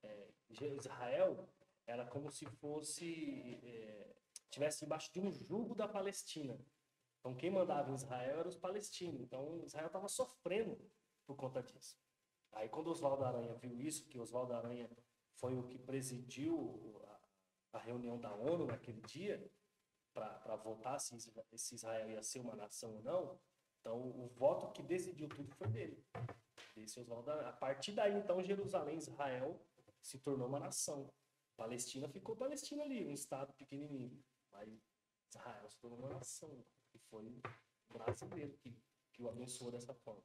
[0.62, 1.48] eh, Israel
[1.86, 4.16] era como se fosse, eh,
[4.50, 6.60] tivesse embaixo de um jugo da Palestina.
[7.20, 9.22] Então, quem mandava em Israel eram os palestinos.
[9.22, 10.80] Então, Israel estava sofrendo
[11.26, 11.98] por conta disso.
[12.54, 14.90] Aí quando Oswaldo Aranha viu isso, que Oswaldo Aranha
[15.36, 19.52] foi o que presidiu a, a reunião da ONU naquele dia,
[20.14, 21.16] para votar se,
[21.56, 23.40] se Israel ia ser uma nação ou não,
[23.80, 26.04] então o voto que decidiu tudo foi dele.
[26.76, 27.32] Desse Oswaldo.
[27.32, 29.60] A partir daí, então, Jerusalém, Israel,
[30.02, 31.12] se tornou uma nação.
[31.58, 34.22] Palestina ficou Palestina ali, um estado pequenininho.
[34.52, 34.70] Mas
[35.34, 36.66] Israel se tornou uma nação.
[36.94, 37.42] E foi
[37.90, 38.76] o brasileiro que,
[39.14, 40.24] que o abençoou dessa forma.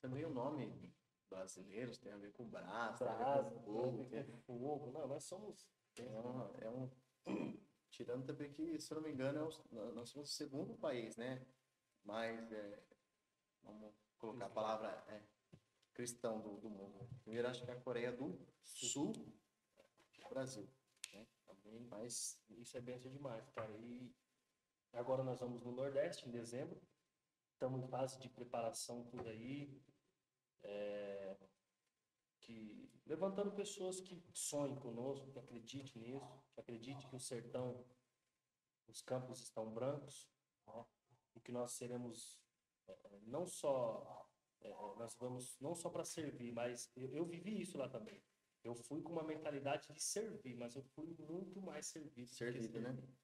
[0.00, 0.92] Também o nome
[1.30, 4.04] brasileiros tem a ver com brasa, tem a ver com fogo.
[4.10, 4.90] tem- fogo.
[4.92, 5.66] Não, nós somos.
[5.96, 6.90] É, uma- é um.
[7.90, 9.42] Tirando também que, se eu não me engano, é
[9.78, 11.46] o- nós somos o segundo país, né?
[12.04, 12.82] Mas, é,
[13.62, 15.22] vamos colocar a palavra é,
[15.94, 17.08] cristão do, do mundo.
[17.22, 19.12] Primeiro, acho que é a Coreia do Sul,
[20.24, 20.68] o Brasil.
[21.12, 21.26] Né?
[21.46, 23.72] Também, mas isso é bênção demais, cara.
[23.78, 24.14] E
[24.92, 26.80] agora nós vamos no Nordeste, em dezembro.
[27.52, 29.82] Estamos em fase de preparação por aí.
[30.62, 31.36] é,
[32.40, 37.84] que, levantando pessoas que sonhem conosco, que acreditem nisso, que acreditem que o sertão,
[38.86, 40.28] os campos estão brancos,
[40.66, 40.84] né?
[41.34, 42.40] E que nós seremos
[42.86, 44.28] é, não só,
[44.60, 48.22] é, nós nós vamos não só para servir, mas eu, eu vivi isso lá também.
[48.62, 52.30] Eu fui com uma mentalidade de servir, mas eu fui muito mais servido.
[52.30, 52.92] Servido, né?
[52.94, 53.14] servir,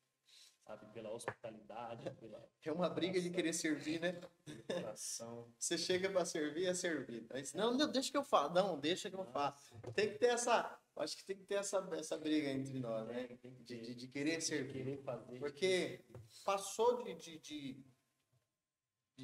[0.67, 4.21] Sabe, pela hospitalidade, pela É uma briga de querer servir, né?
[4.67, 5.51] coração.
[5.59, 7.27] Você chega pra servir, é.
[7.31, 8.53] Aí, você, não, não, deixa que eu faço.
[8.55, 9.75] Não, deixa que eu faço.
[9.95, 10.79] Tem que ter essa.
[10.97, 13.27] Acho que tem que ter essa, essa briga entre nós, né?
[13.43, 14.73] De, de, de querer servir.
[14.85, 15.39] querer fazer.
[15.39, 16.05] Porque
[16.45, 17.85] passou de, de- de-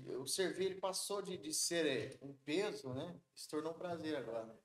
[0.03, 3.19] o servir ele passou de, de ser um peso, né?
[3.35, 4.59] Se tornou um prazer agora.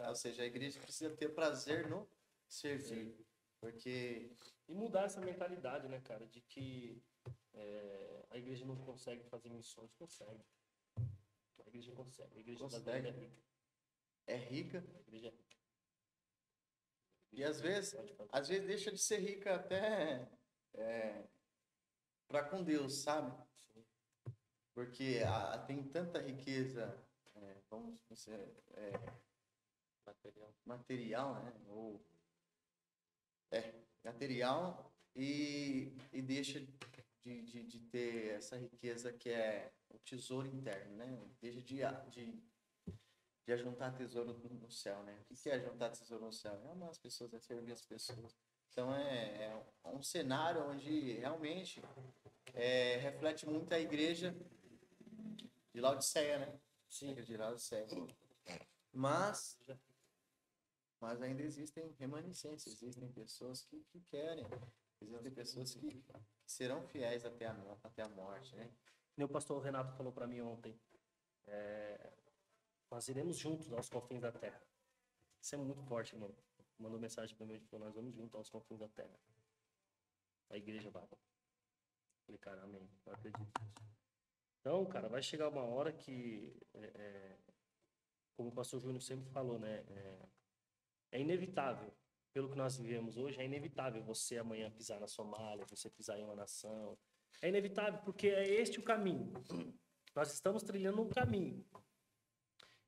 [0.00, 2.08] Ou seja, a igreja precisa ter prazer no
[2.46, 3.16] servir.
[3.60, 4.30] Porque
[4.68, 7.02] E mudar essa mentalidade, né, cara, de que
[7.54, 9.92] é, a igreja não consegue fazer missões.
[9.94, 10.44] Consegue.
[10.96, 12.36] A igreja consegue.
[12.36, 12.84] A igreja Consegue.
[12.84, 13.36] brasileira é rica.
[14.26, 14.78] é rica.
[14.94, 15.56] A igreja é rica.
[17.32, 17.96] E às vezes,
[18.32, 20.28] às vezes deixa de ser rica até
[20.74, 21.24] é,
[22.26, 23.47] para com Deus, sabe?
[24.78, 26.96] Porque a- tem tanta riqueza,
[27.34, 28.92] é, vamos dizer, é,
[30.06, 30.54] Material.
[30.64, 31.52] material, né?
[31.66, 32.00] Ou,
[33.50, 33.74] é,
[34.04, 36.60] material e, e deixa
[37.24, 41.26] de, de, de ter essa riqueza que é o tesouro interno, né?
[41.40, 42.40] Deixa de, de,
[43.46, 45.18] de ajuntar tesouro no céu, né?
[45.28, 46.54] O que é ajuntar tesouro no céu?
[46.64, 48.36] É amar as pessoas, é servir as pessoas.
[48.70, 49.46] Então é,
[49.82, 51.82] é um cenário onde realmente
[52.54, 54.32] é, reflete muito a igreja
[55.72, 56.60] de Laodiceia, né?
[56.88, 57.14] Sim.
[57.14, 57.86] De Laodiceia.
[58.92, 59.58] Mas
[61.00, 64.44] mas ainda existem remanescentes, existem pessoas que, que querem,
[65.00, 68.68] existem pessoas que, que serão fiéis até a, até a morte, né?
[69.20, 70.78] O pastor Renato falou para mim ontem.
[71.46, 72.12] é,
[72.90, 74.60] nós iremos juntos aos confins da terra.
[75.40, 76.34] Isso é muito forte, irmão.
[76.78, 79.18] Mandou mensagem para mim e falou: Nós vamos juntos aos confins da terra.
[80.50, 81.06] A igreja vai.
[82.26, 82.88] Falei, cara, amém.
[83.04, 83.88] Eu acredito nisso.
[84.60, 87.38] Então, cara, vai chegar uma hora que, é, é,
[88.36, 89.84] como o pastor Júnior sempre falou, né?
[89.88, 90.28] É,
[91.12, 91.92] é inevitável.
[92.32, 96.24] Pelo que nós vivemos hoje, é inevitável você amanhã pisar na Somália, você pisar em
[96.24, 96.98] uma nação.
[97.40, 99.32] É inevitável, porque é este o caminho.
[100.14, 101.64] Nós estamos trilhando um caminho.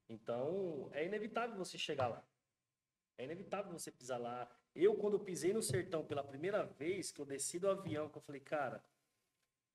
[0.09, 2.25] Então, é inevitável você chegar lá.
[3.17, 4.51] É inevitável você pisar lá.
[4.75, 8.23] Eu, quando pisei no sertão pela primeira vez, que eu desci do avião, que eu
[8.23, 8.85] falei, cara,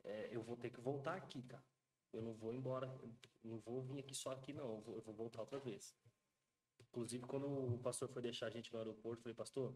[0.04, 1.64] é, eu vou ter que voltar aqui, cara.
[2.16, 2.88] Eu não vou embora,
[3.44, 4.76] não vou vir aqui só aqui, não.
[4.76, 5.94] Eu vou, eu vou voltar outra vez.
[6.80, 9.76] Inclusive, quando o pastor foi deixar a gente no aeroporto, eu falei, pastor,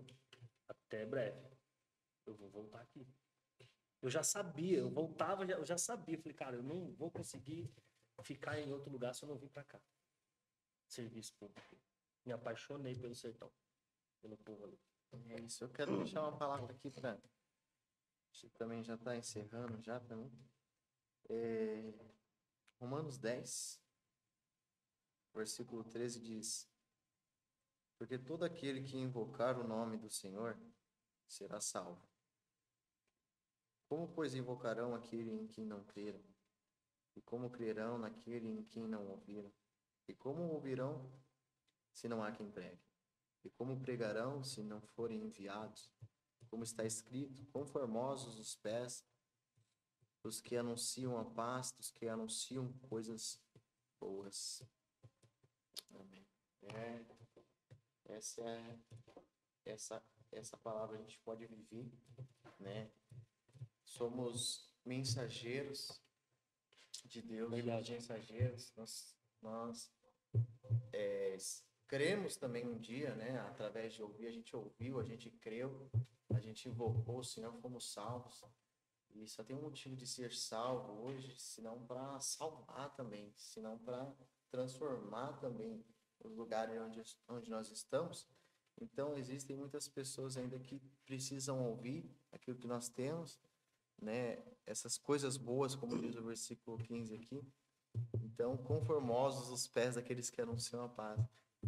[0.69, 1.45] até breve.
[2.25, 3.05] Eu vou voltar aqui.
[4.01, 6.15] Eu já sabia, eu voltava, eu já sabia.
[6.15, 7.69] Eu falei, cara, eu não vou conseguir
[8.23, 9.81] ficar em outro lugar se eu não vir pra cá.
[10.87, 11.77] Serviço público.
[12.25, 13.51] Me apaixonei pelo sertão,
[14.21, 14.79] pelo povo ali.
[15.31, 15.65] É isso.
[15.65, 17.19] Eu quero deixar uma palavra aqui para.
[18.31, 20.31] Você também já está encerrando já para mim.
[21.27, 21.93] É,
[22.80, 23.77] Romanos 10,
[25.34, 26.71] versículo 13 diz:
[27.97, 30.57] Porque todo aquele que invocar o nome do Senhor
[31.27, 32.07] será salvo.
[33.89, 36.23] Como, pois, invocarão aquele em quem não creram?
[37.17, 39.51] E como crerão naquele em quem não ouviram?
[40.07, 41.11] E como ouvirão
[41.91, 42.82] se não há quem pregue?
[43.43, 45.91] E como pregarão se não forem enviados?
[46.47, 49.03] Como está escrito, quão formosos os pés
[50.22, 53.41] dos que anunciam a paz, dos que anunciam coisas
[53.99, 54.61] boas.
[55.93, 56.26] Amém.
[56.63, 57.05] É,
[58.05, 58.80] essa é
[59.65, 61.91] essa essa palavra a gente pode viver,
[62.59, 62.91] né?
[63.84, 66.01] Somos mensageiros
[67.05, 67.93] de Deus, Verdade.
[67.93, 68.72] mensageiros.
[68.76, 69.91] Nós nós
[70.93, 71.38] é,
[71.88, 73.39] cremos também um dia, né?
[73.41, 75.89] Através de ouvir, a gente ouviu, a gente creu,
[76.34, 78.43] a gente invocou o Senhor, fomos salvos.
[79.16, 84.12] E só tem um motivo de ser salvo hoje, senão para salvar também, senão para
[84.49, 85.84] transformar também
[86.24, 88.28] os lugares onde, onde nós estamos.
[88.82, 93.39] Então, existem muitas pessoas ainda que precisam ouvir aquilo que nós temos,
[94.01, 94.41] né?
[94.66, 97.43] Essas coisas boas, como diz o versículo 15 aqui.
[98.22, 101.20] Então, conformosos os pés daqueles que anunciam a paz.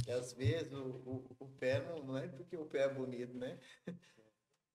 [0.08, 3.34] E às vezes o, o, o pé não, não é porque o pé é bonito,
[3.34, 3.60] né?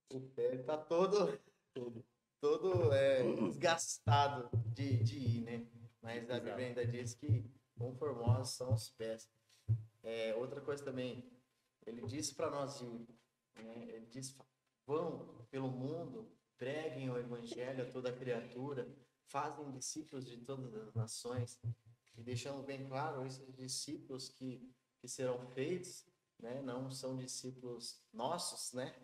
[0.09, 1.37] O pé está todo,
[1.73, 2.01] todo,
[2.39, 5.67] todo é, desgastado de, de ir, né?
[6.01, 9.29] Mas a Bíblia ainda diz que conformosos são os pés.
[10.03, 11.29] É, outra coisa também,
[11.85, 13.07] ele diz para nós ir,
[13.55, 13.87] né?
[13.89, 14.37] ele diz,
[14.85, 18.87] vão pelo mundo, preguem o evangelho a toda criatura,
[19.25, 21.59] fazem discípulos de todas as nações,
[22.17, 26.05] e deixando bem claro, esses discípulos que, que serão feitos,
[26.39, 28.95] né, não são discípulos nossos, né,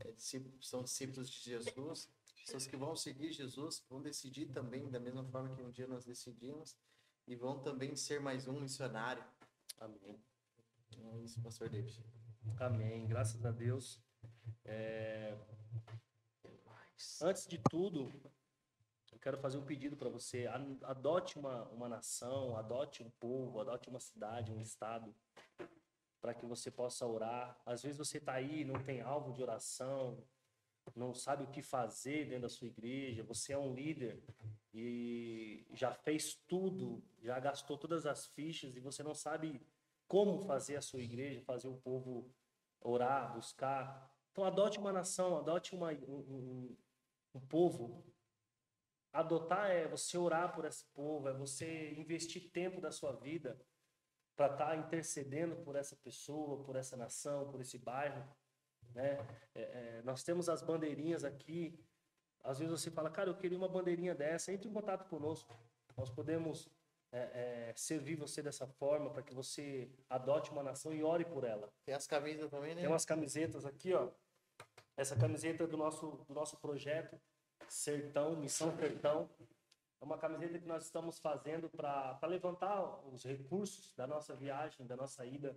[0.00, 2.08] é, discípulos, são discípulos de Jesus,
[2.44, 6.04] pessoas que vão seguir Jesus, vão decidir também, da mesma forma que um dia nós
[6.04, 6.76] decidimos,
[7.26, 9.24] e vão também ser mais um missionário.
[9.78, 10.20] Amém.
[10.98, 12.04] É isso, pastor David.
[12.58, 13.06] Amém.
[13.06, 14.00] Graças a Deus.
[14.64, 15.36] É,
[17.20, 18.12] Antes de tudo,
[19.12, 20.46] eu quero fazer um pedido para você.
[20.82, 25.14] Adote uma, uma nação, adote um povo, adote uma cidade, um estado,
[26.20, 27.60] para que você possa orar.
[27.66, 30.22] Às vezes você está aí, não tem alvo de oração,
[30.96, 34.22] não sabe o que fazer dentro da sua igreja, você é um líder
[34.74, 39.60] e já fez tudo, já gastou todas as fichas e você não sabe
[40.08, 42.30] como fazer a sua igreja, fazer o povo
[42.80, 44.10] orar, buscar.
[44.32, 46.76] Então adote uma nação, adote uma, um, um-
[47.34, 48.04] um povo.
[49.12, 53.60] Adotar é você orar por esse povo, é você investir tempo da sua vida
[54.34, 58.24] para estar intercedendo por essa pessoa, por essa nação, por esse bairro.
[58.94, 59.18] Né?
[59.54, 61.78] É, é, nós temos as bandeirinhas aqui.
[62.42, 64.52] Às vezes você fala, cara, eu queria uma bandeirinha dessa.
[64.52, 65.54] Entre em contato conosco.
[65.96, 66.68] Nós podemos
[67.12, 71.44] é, é, servir você dessa forma para que você adote uma nação e ore por
[71.44, 71.70] ela.
[71.84, 72.80] Tem as camisas também, né?
[72.80, 74.08] Tem umas camisetas aqui, ó.
[74.96, 77.18] Essa camiseta do nosso, do nosso projeto
[77.68, 79.28] Sertão, Missão Sertão.
[80.00, 84.96] É uma camiseta que nós estamos fazendo para levantar os recursos da nossa viagem, da
[84.96, 85.56] nossa ida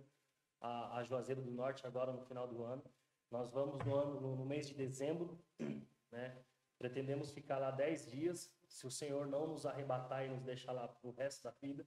[0.60, 2.82] a, a Juazeiro do Norte agora no final do ano.
[3.30, 5.38] Nós vamos no, ano, no, no mês de dezembro,
[6.12, 6.36] né?
[6.78, 10.86] Pretendemos ficar lá 10 dias, se o Senhor não nos arrebatar e nos deixar lá
[10.86, 11.86] pro resto da vida.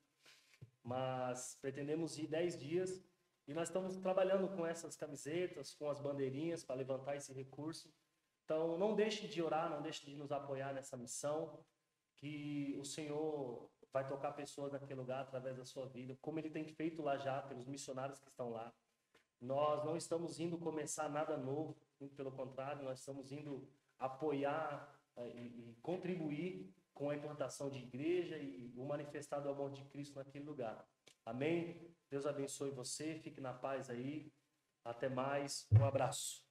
[0.83, 3.03] Mas pretendemos ir 10 dias
[3.47, 7.91] e nós estamos trabalhando com essas camisetas, com as bandeirinhas para levantar esse recurso.
[8.43, 11.63] Então, não deixe de orar, não deixe de nos apoiar nessa missão,
[12.15, 16.63] que o Senhor vai tocar pessoas naquele lugar através da sua vida, como ele tem
[16.63, 18.73] feito lá já pelos missionários que estão lá.
[19.41, 21.77] Nós não estamos indo começar nada novo,
[22.15, 23.67] pelo contrário, nós estamos indo
[23.97, 29.71] apoiar eh, e, e contribuir com a implantação de igreja e o manifestar do amor
[29.71, 30.85] de Cristo naquele lugar.
[31.25, 31.95] Amém?
[32.09, 34.33] Deus abençoe você, fique na paz aí.
[34.83, 36.43] Até mais, um abraço.